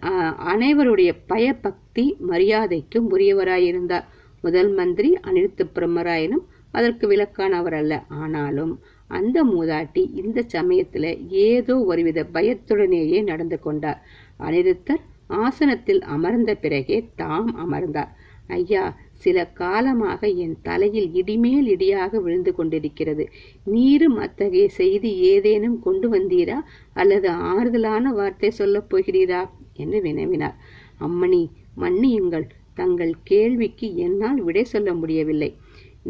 [0.54, 4.08] அனைவருடைய பயபக்தி மரியாதைக்கும் உரியவராயிருந்தார்.
[4.44, 6.44] முதல் மந்திரி அனிருத்த பிரம்மராயனும்
[6.78, 8.74] அதற்கு விளக்கானவர் அல்ல ஆனாலும்
[9.12, 11.06] அந்த மூதாட்டி இந்த சமயத்துல
[11.48, 14.00] ஏதோ ஒருவித பயத்துடனேயே நடந்து கொண்டார்.
[14.40, 15.04] அனிருத்தர்
[15.44, 18.12] ஆசனத்தில் அமர்ந்த பிறகே தாம் அமர்ந்தார்.
[18.58, 18.84] ஐயா
[19.24, 23.26] சில காலமாக என் தலையில் இடிமேல் இடியாக விழுந்து கொண்டிருக்கிறது.
[23.74, 26.58] நீரும் அத்தகைய செய்தி ஏதேனும் கொண்டு வந்தீரா?
[26.94, 29.42] அல்லது ஆறுதலான வார்த்தை சொல்லப் போகிறீரா?
[29.76, 30.58] என்று வினவினார்.
[31.00, 31.44] அம்மணி
[31.78, 32.48] மன்னியுங்கள்.
[32.76, 35.50] தங்கள் கேள்விக்கு என்னால் விடை சொல்ல முடியவில்லை.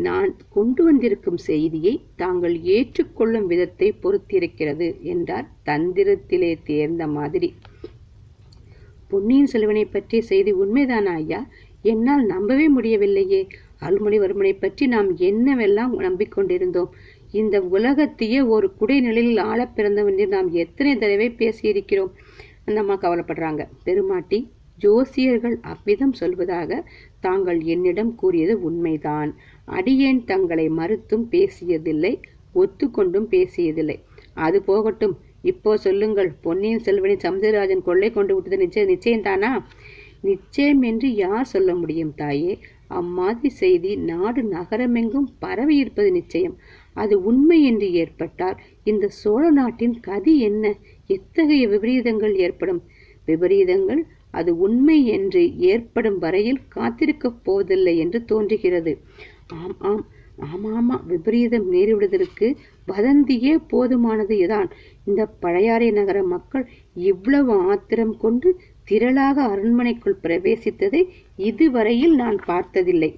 [0.05, 7.49] நான் கொண்டு வந்திருக்கும் செய்தியை தாங்கள் ஏற்றுக்கொள்ளும் விதத்தை பொறுத்திருக்கிறது என்றார் தந்திரத்திலே தேர்ந்த மாதிரி.
[9.07, 11.41] பொன்னியின் செல்வனை பற்றிய செய்தி உண்மைதானா ஐயா?
[11.83, 13.47] என்னால் நம்பவே முடியவில்லையே.
[13.79, 16.89] அருள்மொழிவர்மனை பற்றி நாம் என்னவெல்லாம் நம்பிக்கொண்டிருந்தோம்?
[17.31, 22.11] இந்த உலகத்தையே ஒரு குடைநிலையில் ஆள பிறந்தவன் நாம் எத்தனை தடவை பேசியிருக்கிறோம்?
[22.65, 23.67] அந்த அம்மா கவலைப்படுறாங்க.
[23.83, 26.83] பெருமாட்டி ஜோசியர்கள் அவ்விதம் சொல்வதாக
[27.19, 29.35] தாங்கள் என்னிடம் கூறியது உண்மைதான்.
[29.65, 32.13] அடியேன் தங்களை மறுத்தும் பேசியதில்லை
[32.55, 33.97] ஒத்துக்கொண்டும் பேசியதில்லை.
[34.33, 35.17] அது போகட்டும்.
[35.41, 36.31] இப்போ சொல்லுங்கள்.
[36.41, 39.51] பொன்னியின் செல்வனை சமுதிரராஜன் கொள்ளை கொண்டு விட்டது நிச்சயம் நிச்சயம்தானா?
[40.23, 42.53] நிச்சயம் என்று யார் சொல்ல முடியும் தாயே?
[42.87, 46.55] அம்மாதிரி செய்தி நாடு நகரமெங்கும் பரவி இருப்பது நிச்சயம்.
[46.95, 50.65] அது உண்மை என்று ஏற்பட்டால் இந்த சோழ நாட்டின் கதி என்ன?
[51.07, 52.81] எத்தகைய விபரீதங்கள் ஏற்படும்?
[53.27, 58.93] விபரீதங்கள் அது உண்மை என்று ஏற்படும் வரையில் காத்திருக்கப் போவதில்லை என்று தோன்றுகிறது.
[59.53, 60.03] ஆம் ஆம்
[60.45, 62.47] ஆமாமா விபரீதம் நேரிடுவதற்கு
[62.87, 64.69] வதந்தியே போதுமானதுதான்
[65.05, 66.65] இந்த பழையாறை நகர மக்கள்
[67.03, 68.49] இவ்வளவு ஆத்திரம் கொண்டு
[68.91, 71.01] திரளாக அரண்மனைக்குள் பிரவேசித்ததை
[71.35, 73.11] இதுவரையில் நான் பார்த்ததில்லை.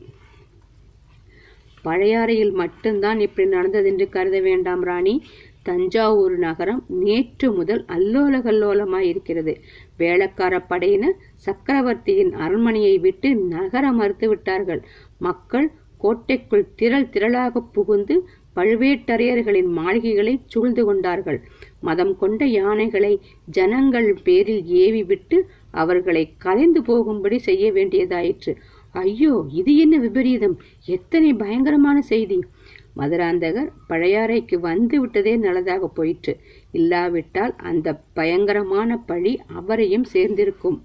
[1.85, 5.15] பழையாறையில் மட்டும்தான் இப்படி நடந்ததென்று கருத வேண்டாம் ராணி.
[5.63, 9.53] தஞ்சாவூர் நகரம் நேற்று முதல் அல்லோலகல்லோலமாய் இருக்கிறது.
[9.99, 14.81] வேளக்கார படையினர் சக்கரவர்த்தியின் அரண்மனையை விட்டு நகர மறுத்து விட்டார்கள்.
[15.19, 18.15] மக்கள் கோட்டைக்குள் திரள் திரளாக புகுந்து
[18.55, 21.39] பழுவேட்டரையர்களின் மாளிகைகளை சூழ்ந்து கொண்டார்கள்.
[21.87, 23.13] மதம் கொண்ட யானைகளை
[23.57, 25.37] ஜனங்கள் பேரில் ஏவி விட்டு
[25.81, 28.53] அவர்களை கலைந்து போகும்படி செய்ய வேண்டியதாயிற்று.
[28.95, 30.55] ஐயோ இது என்ன விபரீதம்?
[30.95, 32.37] எத்தனை பயங்கரமான செய்தி.
[32.99, 36.33] மதுராந்தகர் பழையாறைக்கு வந்து விட்டதே நல்லதாக போயிற்று.
[36.71, 40.79] இல்லாவிட்டால் அந்த பயங்கரமான பழி அவரையும் சேர்ந்திருக்கும்.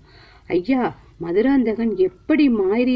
[0.56, 0.82] ஐயா
[1.18, 2.94] மதுராந்தகன் எப்படி மாறி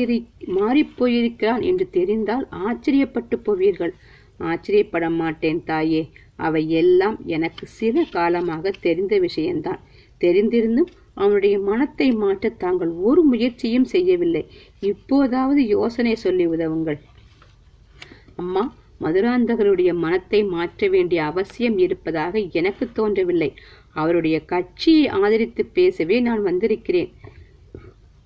[0.58, 3.94] மாறிப்போயிருக்கிறான் என்று தெரிந்தால் ஆச்சரியப்பட்டு போவீர்கள்.
[4.40, 6.02] ஆச்சரியப்பட மாட்டேன் தாயே.
[6.36, 9.80] அவை எல்லாம் எனக்கு சில காலமாக தெரிந்த விஷயம்தான்
[10.20, 14.46] தெரிந்திருந்தும் அவனுடைய மனத்தை மாற்ற தாங்கள் ஒரு முயற்சியும் செய்யவில்லை.
[14.80, 16.98] இப்போதாவது யோசனை சொல்லி உதவுங்கள்.
[18.36, 23.54] அம்மா மதுராந்தகருடைய மனத்தை மாற்ற வேண்டிய அவசியம் இருப்பதாக எனக்கு தோன்றவில்லை.
[23.92, 27.12] அவருடைய கட்சியை ஆதரித்து பேசவே நான் வந்திருக்கிறேன்.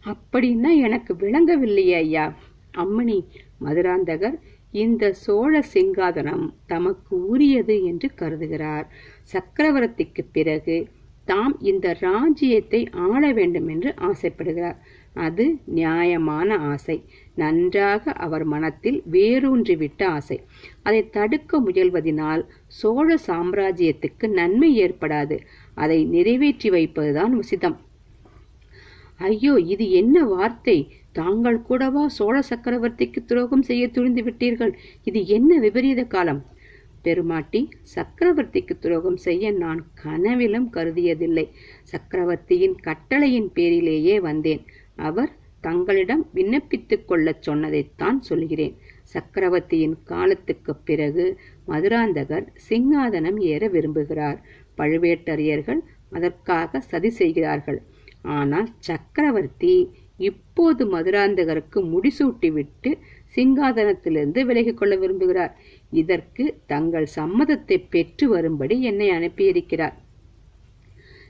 [0.04, 2.36] அப்படின்னா எனக்கு விளங்கவில்லையே ஐயா.
[2.76, 3.18] அம்மணி
[3.60, 4.38] மதுராந்தகர்
[4.72, 8.87] இந்த சோழ சிங்காதனம் தமக்கு உரியது என்று கருதுகிறார்.
[9.33, 10.88] சக்கரவர்த்திக்கு பிறகு
[11.24, 14.76] தாம் இந்த ராஜ்யத்தை ஆள வேண்டும் என்று ஆசைப்படுகிறார்.
[15.14, 17.04] அது நியாயமான ஆசை.
[17.35, 20.40] நன்றாக அவர் மனத்தில் வேரூன்றிவிட்ட ஆசை.
[20.83, 25.38] அதை தடுக்க முயல்வதினால் சோழ சாம்ராஜ்யத்துக்கு நன்மை ஏற்படாது.
[25.74, 27.76] அதை நிறைவேற்றி வைப்பதுதான் உசிதம்.
[29.16, 30.92] ஐயோ இது என்ன வார்த்தை?
[31.12, 34.72] தாங்கள் கூடவா சோழ சக்கரவர்த்திக்கு துரோகம் செய்ய துணிந்து விட்டீர்கள்?
[35.04, 36.46] இது என்ன விபரீத காலம்?
[37.02, 41.44] பெருமாட்டி சக்கரவர்த்திக்கு துரோகம் செய்ய நான் கனவிலும் கருதியதில்லை.
[41.82, 44.62] சக்கரவர்த்தியின் கட்டளையின் பேரிலேயே வந்தேன்.
[44.96, 48.74] அவர் தங்களிடம் விண்ணப்பித்துக் கொள்ளச் சொன்னதைத்தான் சொல்கிறேன்.
[49.02, 51.24] சக்கரவர்த்தியின் காலத்துக்கு பிறகு
[51.68, 54.38] மதுராந்தகர் சிங்காதனம் ஏற விரும்புகிறார்.
[54.78, 55.80] பழுவேட்டரையர்கள்
[56.12, 57.80] அதற்காக சதி செய்கிறார்கள்.
[58.22, 59.74] ஆனால் சக்கரவர்த்தி
[60.18, 62.90] இப்போது மதுராந்தகருக்கு முடிசூட்டிவிட்டு
[63.37, 65.52] சிங்காதனத்திலிருந்து விலகிக் கொள்ள விரும்புகிறார்?
[65.92, 69.96] இதற்கு தங்கள் சம்மதத்தை பெற்று வரும்படி என்னை அனுப்பியிருக்கிறார்.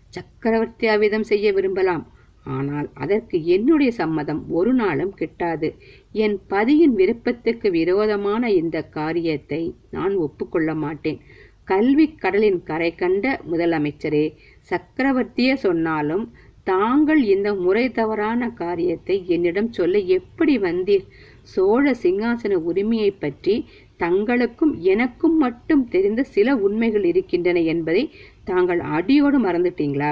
[0.08, 2.04] சக்கரவர்த்தி அவ்விதம் செய்ய விரும்பலாம்.
[2.46, 5.68] ஆனால் அதற்கு என்னுடைய சம்மதம் ஒரு நாளும் கிட்டாது.
[6.14, 11.20] என் பதியின் விருப்பத்துக்கு விரோதமான இந்த காரியத்தை நான் ஒப்புக்கொள்ள மாட்டேன்.
[11.64, 14.24] கல்வி கடலின் கரை கண்ட முதலமைச்சரே
[14.70, 16.24] சக்கரவர்த்தியே சொன்னாலும்
[16.70, 21.04] தாங்கள் இந்த முறை தவறான காரியத்தை என்னிடம் சொல்ல எப்படி வந்தீர்?
[21.42, 23.54] சோழ சிங்காசன உரிமையை பற்றி
[23.98, 28.02] தங்களுக்கும் எனக்கும் மட்டும் தெரிந்த சில உண்மைகள் இருக்கின்றன என்பதை
[28.44, 30.10] தாங்கள் அடியோடு மறந்துட்டீங்களா?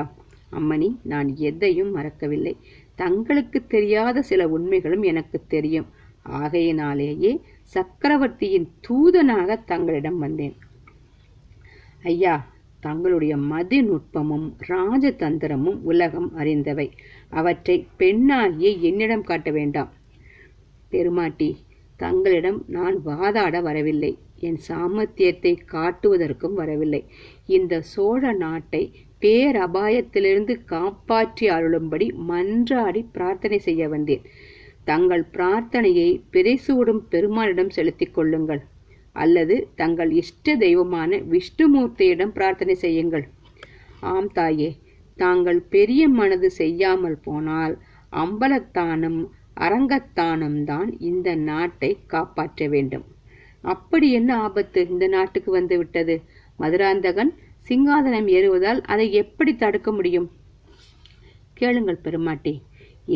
[0.53, 2.55] அம்மணி நான் எதையும் மறக்கவில்லை.
[2.95, 5.89] தங்களுக்கு தெரியாத சில உண்மைகளும் எனக்கு தெரியும்.
[6.39, 7.33] ஆகையினாலேயே
[7.75, 10.57] சக்கரவர்த்தியின் தூதனாக தங்களிடம் வந்தேன்.
[12.03, 12.35] ஐயா
[12.81, 16.91] தங்களுடைய மதிநுட்பமும் ராஜதந்திரமும் உலகம் அறிந்தவை.
[17.31, 19.93] அவற்றை பெண்ணாகிய என்னிடம் காட்ட வேண்டாம்.
[20.89, 21.57] பெருமாட்டி
[21.97, 24.19] தங்களிடம் நான் வாதாட வரவில்லை.
[24.39, 27.05] என் சாமர்த்தியத்தை காட்டுவதற்கும் வரவில்லை.
[27.47, 34.23] இந்த சோழ நாட்டை பேரபாயத்திலிருந்து காப்பாற்றி அருளும்படி மன்றாடி பிரார்த்தனை செய்ய வந்தேன்.
[34.85, 38.65] தங்கள் பிரார்த்தனையை பிறைசூடும் பெருமாளிடம் செலுத்திக் கொள்ளுங்கள்.
[39.23, 43.25] அல்லது தங்கள் இஷ்ட தெய்வமான விஷ்ணுமூர்த்தியிடம் பிரார்த்தனை செய்யுங்கள்.
[44.13, 44.71] ஆம் தாயே
[45.19, 47.75] தாங்கள் பெரிய மனது செய்யாமல் போனால்
[48.23, 49.21] அம்பலத்தானம்
[49.67, 53.07] அரங்கத்தானம் தான் இந்த நாட்டை காப்பாற்ற வேண்டும்.
[53.65, 56.17] அப்படி என்ன ஆபத்து இந்த நாட்டுக்கு வந்து விட்டது
[56.59, 57.33] மதுராந்தகன்
[57.69, 60.29] சிங்காதனம் ஏறுவதால் அதை எப்படி தடுக்க முடியும்?
[61.61, 62.55] கேளுங்கள் பெருமாட்டி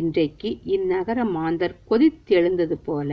[0.00, 3.10] இன்றைக்கு இந்நகர மாந்தர் கொதித்தெழுந்தது போல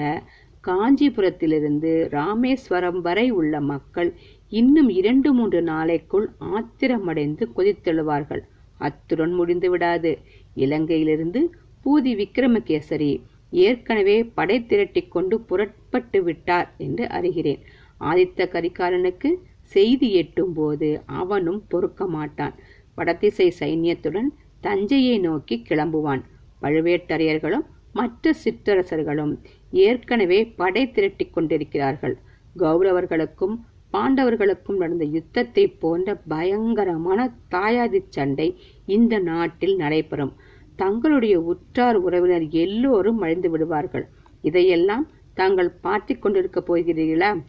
[0.67, 4.09] காஞ்சிபுரத்திலிருந்து ராமேஸ்வரம் வரை உள்ள மக்கள்
[4.49, 8.43] இன்னும் இரண்டு மூன்று நாளைக்குள் ஆத்திரமடைந்து கொதித்தெழுவார்கள்.
[8.77, 10.11] அத்துடன் முடிந்து விடாது.
[10.55, 11.41] இலங்கையிலிருந்து
[11.85, 13.11] பூதி விக்ரமகேசரி
[13.51, 17.61] ஏற்கனவே படை திரட்டிக் கொண்டு புறப்பட்டு விட்டார் என்று அறிகிறேன்.
[17.99, 19.29] ஆதித்த கரிகாலனுக்கு
[19.73, 22.55] செய்தி எட்டும் போது அவனும் பொறுக்க மாட்டான்
[22.95, 24.29] வடதிசை சைன்யத்துடன்
[24.61, 26.23] தஞ்சையை நோக்கி கிளம்புவான்.
[26.61, 29.33] பழுவேட்டரையர்களும் மற்ற சிற்றரசர்களும்
[29.71, 32.17] ஏற்கனவே படை திரட்டிக் கொண்டிருக்கிறார்கள்.
[32.59, 33.55] கௌரவர்களுக்கும்
[33.93, 40.33] பாண்டவர்களுக்கும் நடந்த யுத்தத்தை போன்ற பயங்கரமான தாயாதி சண்டை இந்த நாட்டில் நடைபெறும்.
[40.75, 44.07] தங்களுடைய உற்றார் உறவினர் எல்லோரும் அழிந்து விடுவார்கள்.
[44.41, 47.41] இதையெல்லாம் தாங்கள் பார்த்து கொண்டிருக்க போகிறீர்களா?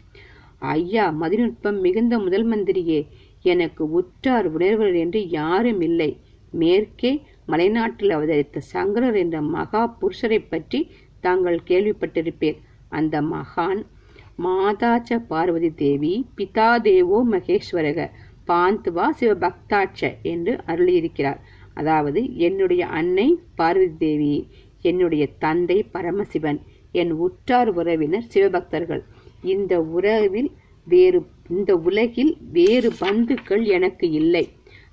[0.58, 3.06] ஐயா மதிநுட்பம் மிகுந்த முதல் மந்திரியே
[3.42, 6.16] எனக்கு உற்றார் உணர்வர் என்று யாரும் இல்லை.
[6.50, 12.58] மேற்கே மலைநாட்டில் அவதரித்த சங்கரர் என்ற மகா புருஷரை பற்றி தாங்கள் கேள்விப்பட்டிருப்பீர்.
[12.88, 13.80] அந்த மகான்
[14.44, 18.10] மாதாச்ச பார்வதி தேவி பிதா தேவோ மகேஸ்வரக
[18.46, 21.40] பாந்த்வா சிவபக்தாட்ச என்று அருளியிருக்கிறார்.
[21.74, 24.34] அதாவது என்னுடைய அன்னை பார்வதி தேவி
[24.82, 26.60] என்னுடைய தந்தை பரமசிவன்
[26.92, 29.02] என் உற்றார் உறவினர் சிவபக்தர்கள்.
[29.42, 30.50] இந்த உறவில்
[30.86, 34.44] வேறு இந்த உலகில் வேறு பந்துக்கள் எனக்கு இல்லை.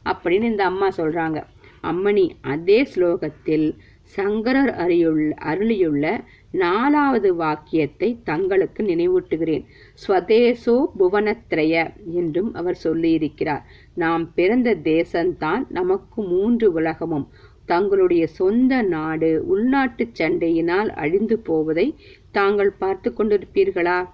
[0.06, 1.40] அப்படின்னு இந்த அம்மா சொல்றாங்க.
[1.84, 3.68] அம்மணி அதே ஸ்லோகத்தில்
[4.06, 6.06] சங்கரர் அறியுள்ள அருளியுள்ள
[6.52, 9.65] நாலாவது வாக்கியத்தை தங்களுக்கு நினைவூட்டுகிறேன்.
[10.04, 13.63] ஸ்வதேசோ புவனத்ரய என்றும் அவர் சொல்லியிருக்கிறார்.
[13.96, 17.28] நாம் பிறந்த தேசம்தான் நமக்கு மூன்று உலகமும்.
[17.65, 21.96] தங்களுடைய சொந்த நாடு உள்நாட்டுச் சண்டையினால் அழிந்து போவதை
[22.32, 24.08] தாங்கள் பார்த்து கொண்டிருப்பீர்களா?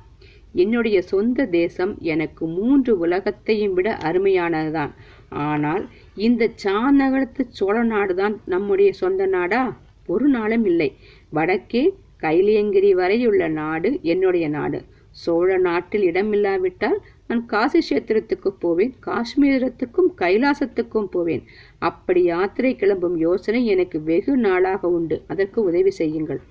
[0.53, 4.91] என்னுடைய சொந்த தேசம் எனக்கு மூன்று உலகத்தையும் விட அருமையானதுதான்.
[5.31, 9.77] ஆனால் இந்த சாநகரத்து சோழ நாடுதான் நம்முடைய சொந்த நாடா?
[10.07, 10.89] ஒரு நாளும் இல்லை.
[11.29, 14.79] வடக்கே கைலியங்கிரி வரையுள்ள நாடு என்னுடைய நாடு.
[15.11, 21.43] சோழ நாட்டில் இடமில்லாவிட்டால் நான் காசி கஷேத்திரத்துக்கு போவேன் காஷ்மீரத்துக்கும் கைலாசத்துக்கும் போவேன்.
[21.79, 25.21] அப்படி யாத்திரை கிளம்பும் யோசனை எனக்கு வெகு நாளாக உண்டு.
[25.27, 26.41] அதற்கு உதவி செய்யுங்கள்.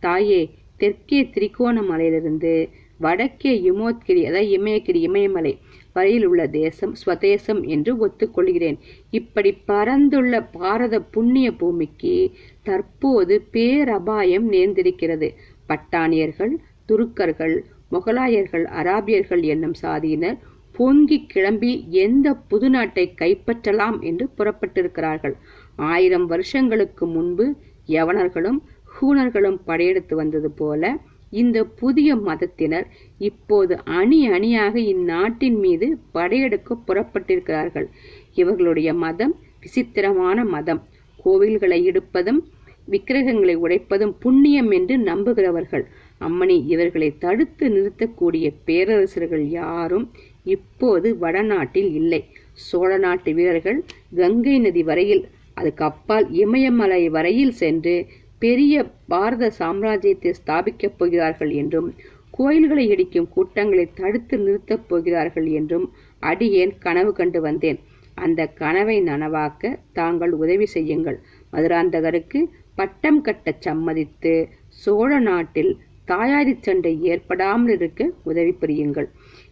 [0.00, 5.58] தாயே தெற்கே திரிகோணமலையிலிருந்து வடக்கே இமோத்கிரி அதாவது இமயகிரி இமயமலை.
[5.92, 8.78] வரையில் உள்ள தேசம் ஸ்வதேசம் என்று ஒத்துக்கொள்கிறேன்.
[9.10, 12.14] இப்படி பரந்துள்ள பாரத புண்ணிய பூமிக்கு
[12.62, 15.30] தற்போது பேரபாயம் நேர்ந்திருக்கிறது.
[15.68, 16.54] பட்டானியர்கள்
[16.88, 17.56] துருக்கர்கள்
[17.92, 20.38] முகலாயர்கள் அராபியர்கள் என்னும் சாதியினர்
[20.72, 25.34] பொங்கி கிளம்பி எந்த புது நாட்டை கைப்பற்றலாம் என்று புறப்பட்டிருக்கிறார்கள்.
[25.76, 27.46] ஆயிரம் வருஷங்களுக்கு முன்பு
[27.86, 28.60] யவனர்களும்
[28.94, 30.92] ஹூனர்களும் படையெடுத்து வந்தது போல
[31.32, 32.86] இந்த புதிய மதத்தினர்
[33.18, 37.86] இப்போது அணி அணியாக இந்நாட்டின் மீது படையெடுக்க புறப்பட்டிருக்கிறார்கள்.
[38.34, 40.80] இவர்களுடைய மதம் விசித்திரமான மதம்.
[41.24, 42.40] கோவில்களை இடுப்பதும்
[42.86, 45.84] விக்கிரகங்களை உடைப்பதும் புண்ணியம் என்று நம்புகிறவர்கள்.
[46.20, 50.06] அம்மணி இவர்களை தடுத்து நிறுத்தக்கூடிய பேரரசர்கள் யாரும்
[50.44, 52.20] இப்போது வடநாட்டில் இல்லை.
[52.68, 53.78] சோழ நாட்டு வீரர்கள்
[54.16, 55.22] கங்கை நதி வரையில்
[55.54, 57.94] அதுக்கு அப்பால் இமயமலை வரையில் சென்று
[58.42, 58.74] பெரிய
[59.06, 61.88] பாரத சாம்ராஜ்யத்தை ஸ்தாபிக்கப் போகிறார்கள் என்றும்
[62.30, 65.86] கோயில்களை இடிக்கும் கூட்டங்களை தடுத்து நிறுத்தப் போகிறார்கள் என்றும்
[66.22, 67.78] அடியேன் கனவு கண்டு வந்தேன்.
[68.14, 71.18] அந்த கனவை நனவாக்க தாங்கள் உதவி செய்யுங்கள்.
[71.52, 72.40] மதுராந்தகருக்கு
[72.74, 74.34] பட்டம் கட்டச் சம்மதித்து
[74.82, 75.72] சோழ நாட்டில்
[76.04, 79.08] தாயாரி சண்டை ஏற்படாமல் இருக்க உதவி புரியுங்கள்.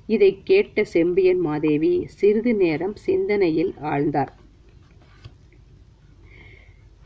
[0.06, 4.32] இதை கேட்ட செம்பியன் மாதேவி சிறிது நேரம் சிந்தனையில் ஆழ்ந்தார்.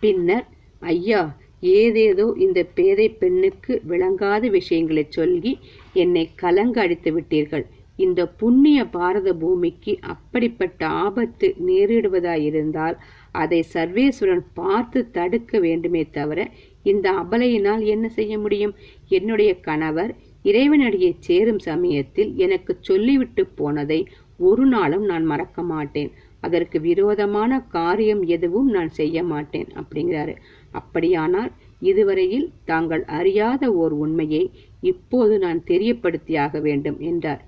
[0.02, 0.46] பின்னர்
[0.92, 1.22] ஐயா
[1.62, 5.52] ஏதேதோ இந்த பேதை பெண்ணுக்கு விளங்காத விஷயங்களை சொல்லி
[5.92, 7.64] என்னை கலங்க அடித்து விட்டீர்கள்.
[7.96, 12.96] இந்த புண்ணிய பாரத பூமிக்கு அப்படிப்பட்ட ஆபத்து நேரிடுவதாயிருந்தால்
[13.32, 16.48] அதை சர்வேஸ்வரன் பார்த்து தடுக்க வேண்டுமே தவிர
[16.82, 18.74] இந்த அபலையினால் என்ன செய்ய முடியும்?
[19.08, 20.12] என்னுடைய கணவர்
[20.44, 24.00] இறைவனடியை சேரும் சமயத்தில் எனக்கு சொல்லிவிட்டு போனதை
[24.38, 26.10] ஒரு நாளும் நான் மறக்க மாட்டேன்.
[26.40, 30.34] அதற்கு விரோதமான காரியம் எதுவும் நான் செய்ய மாட்டேன் அப்படிங்கிறாரு.
[30.72, 31.50] அப்படியானால்
[31.82, 34.42] இதுவரையில் தாங்கள் அறியாத ஓர் உண்மையை
[34.90, 37.42] இப்போது நான் தெரியப்படுத்தியாக வேண்டும் என்றார்.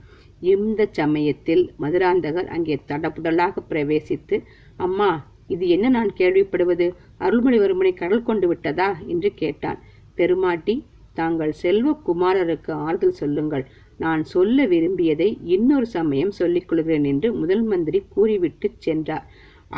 [0.55, 4.37] இந்த சமயத்தில் மதுராந்தகர் அங்கே தடபுடலாக பிரவேசித்து
[4.77, 5.11] அம்மா
[5.49, 6.87] இது என்ன நான் கேள்விப்படுவது?
[7.21, 8.89] அருள்மொழிவர்மனை கடல் கொண்டு விட்டதா?
[9.13, 9.79] என்று கேட்டான்.
[10.15, 10.75] பெருமாட்டி
[11.15, 13.65] தாங்கள் செல்வகுமாரருக்கு ஆறுதல் சொல்லுங்கள்.
[13.99, 19.27] நான் சொல்ல விரும்பியதை இன்னொரு சமயம் சொல்லிக் கொள்கிறேன் என்று முதல் மந்திரி கூறிவிட்டு சென்றார்.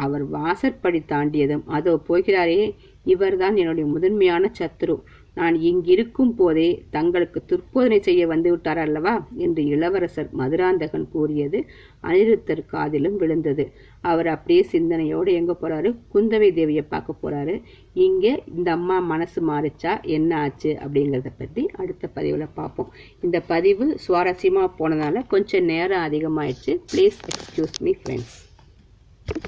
[0.03, 2.62] அவர் வாசற்படி தாண்டியதும் அதோ போகிறாரே
[3.07, 4.96] இவர்தான் என்னுடைய முதன்மையான சத்ரு.
[5.34, 9.14] நான் இங்கிருக்கும் போதே தங்களுக்கு துர்போதனை செய்ய வந்து விட்டார் அல்லவா?
[9.36, 11.59] என்று இளவரசர் மதுராந்தகன் கூறியது
[12.02, 13.64] அனிருத்தர் காதிலும் விழுந்தது.
[14.00, 15.90] அவர் அப்படியே சிந்தனையோடு எங்க போறாரு?
[16.14, 17.62] குந்தவை தேவியை பார்க்க போறாரு.
[17.94, 20.02] இங்க இந்த அம்மா மனசு மாறிச்சா?
[20.02, 20.76] என்ன ஆச்சு?
[20.84, 22.92] அப்படிங்கிறத பத்தி அடுத்த பதிவுல பார்ப்போம்.
[23.20, 26.74] இந்த பதிவு சுவாரஸ்யமா போனதால கொஞ்சம் நேரம் அதிகமாயிடுச்சு.
[26.92, 28.44] Please excuse me friends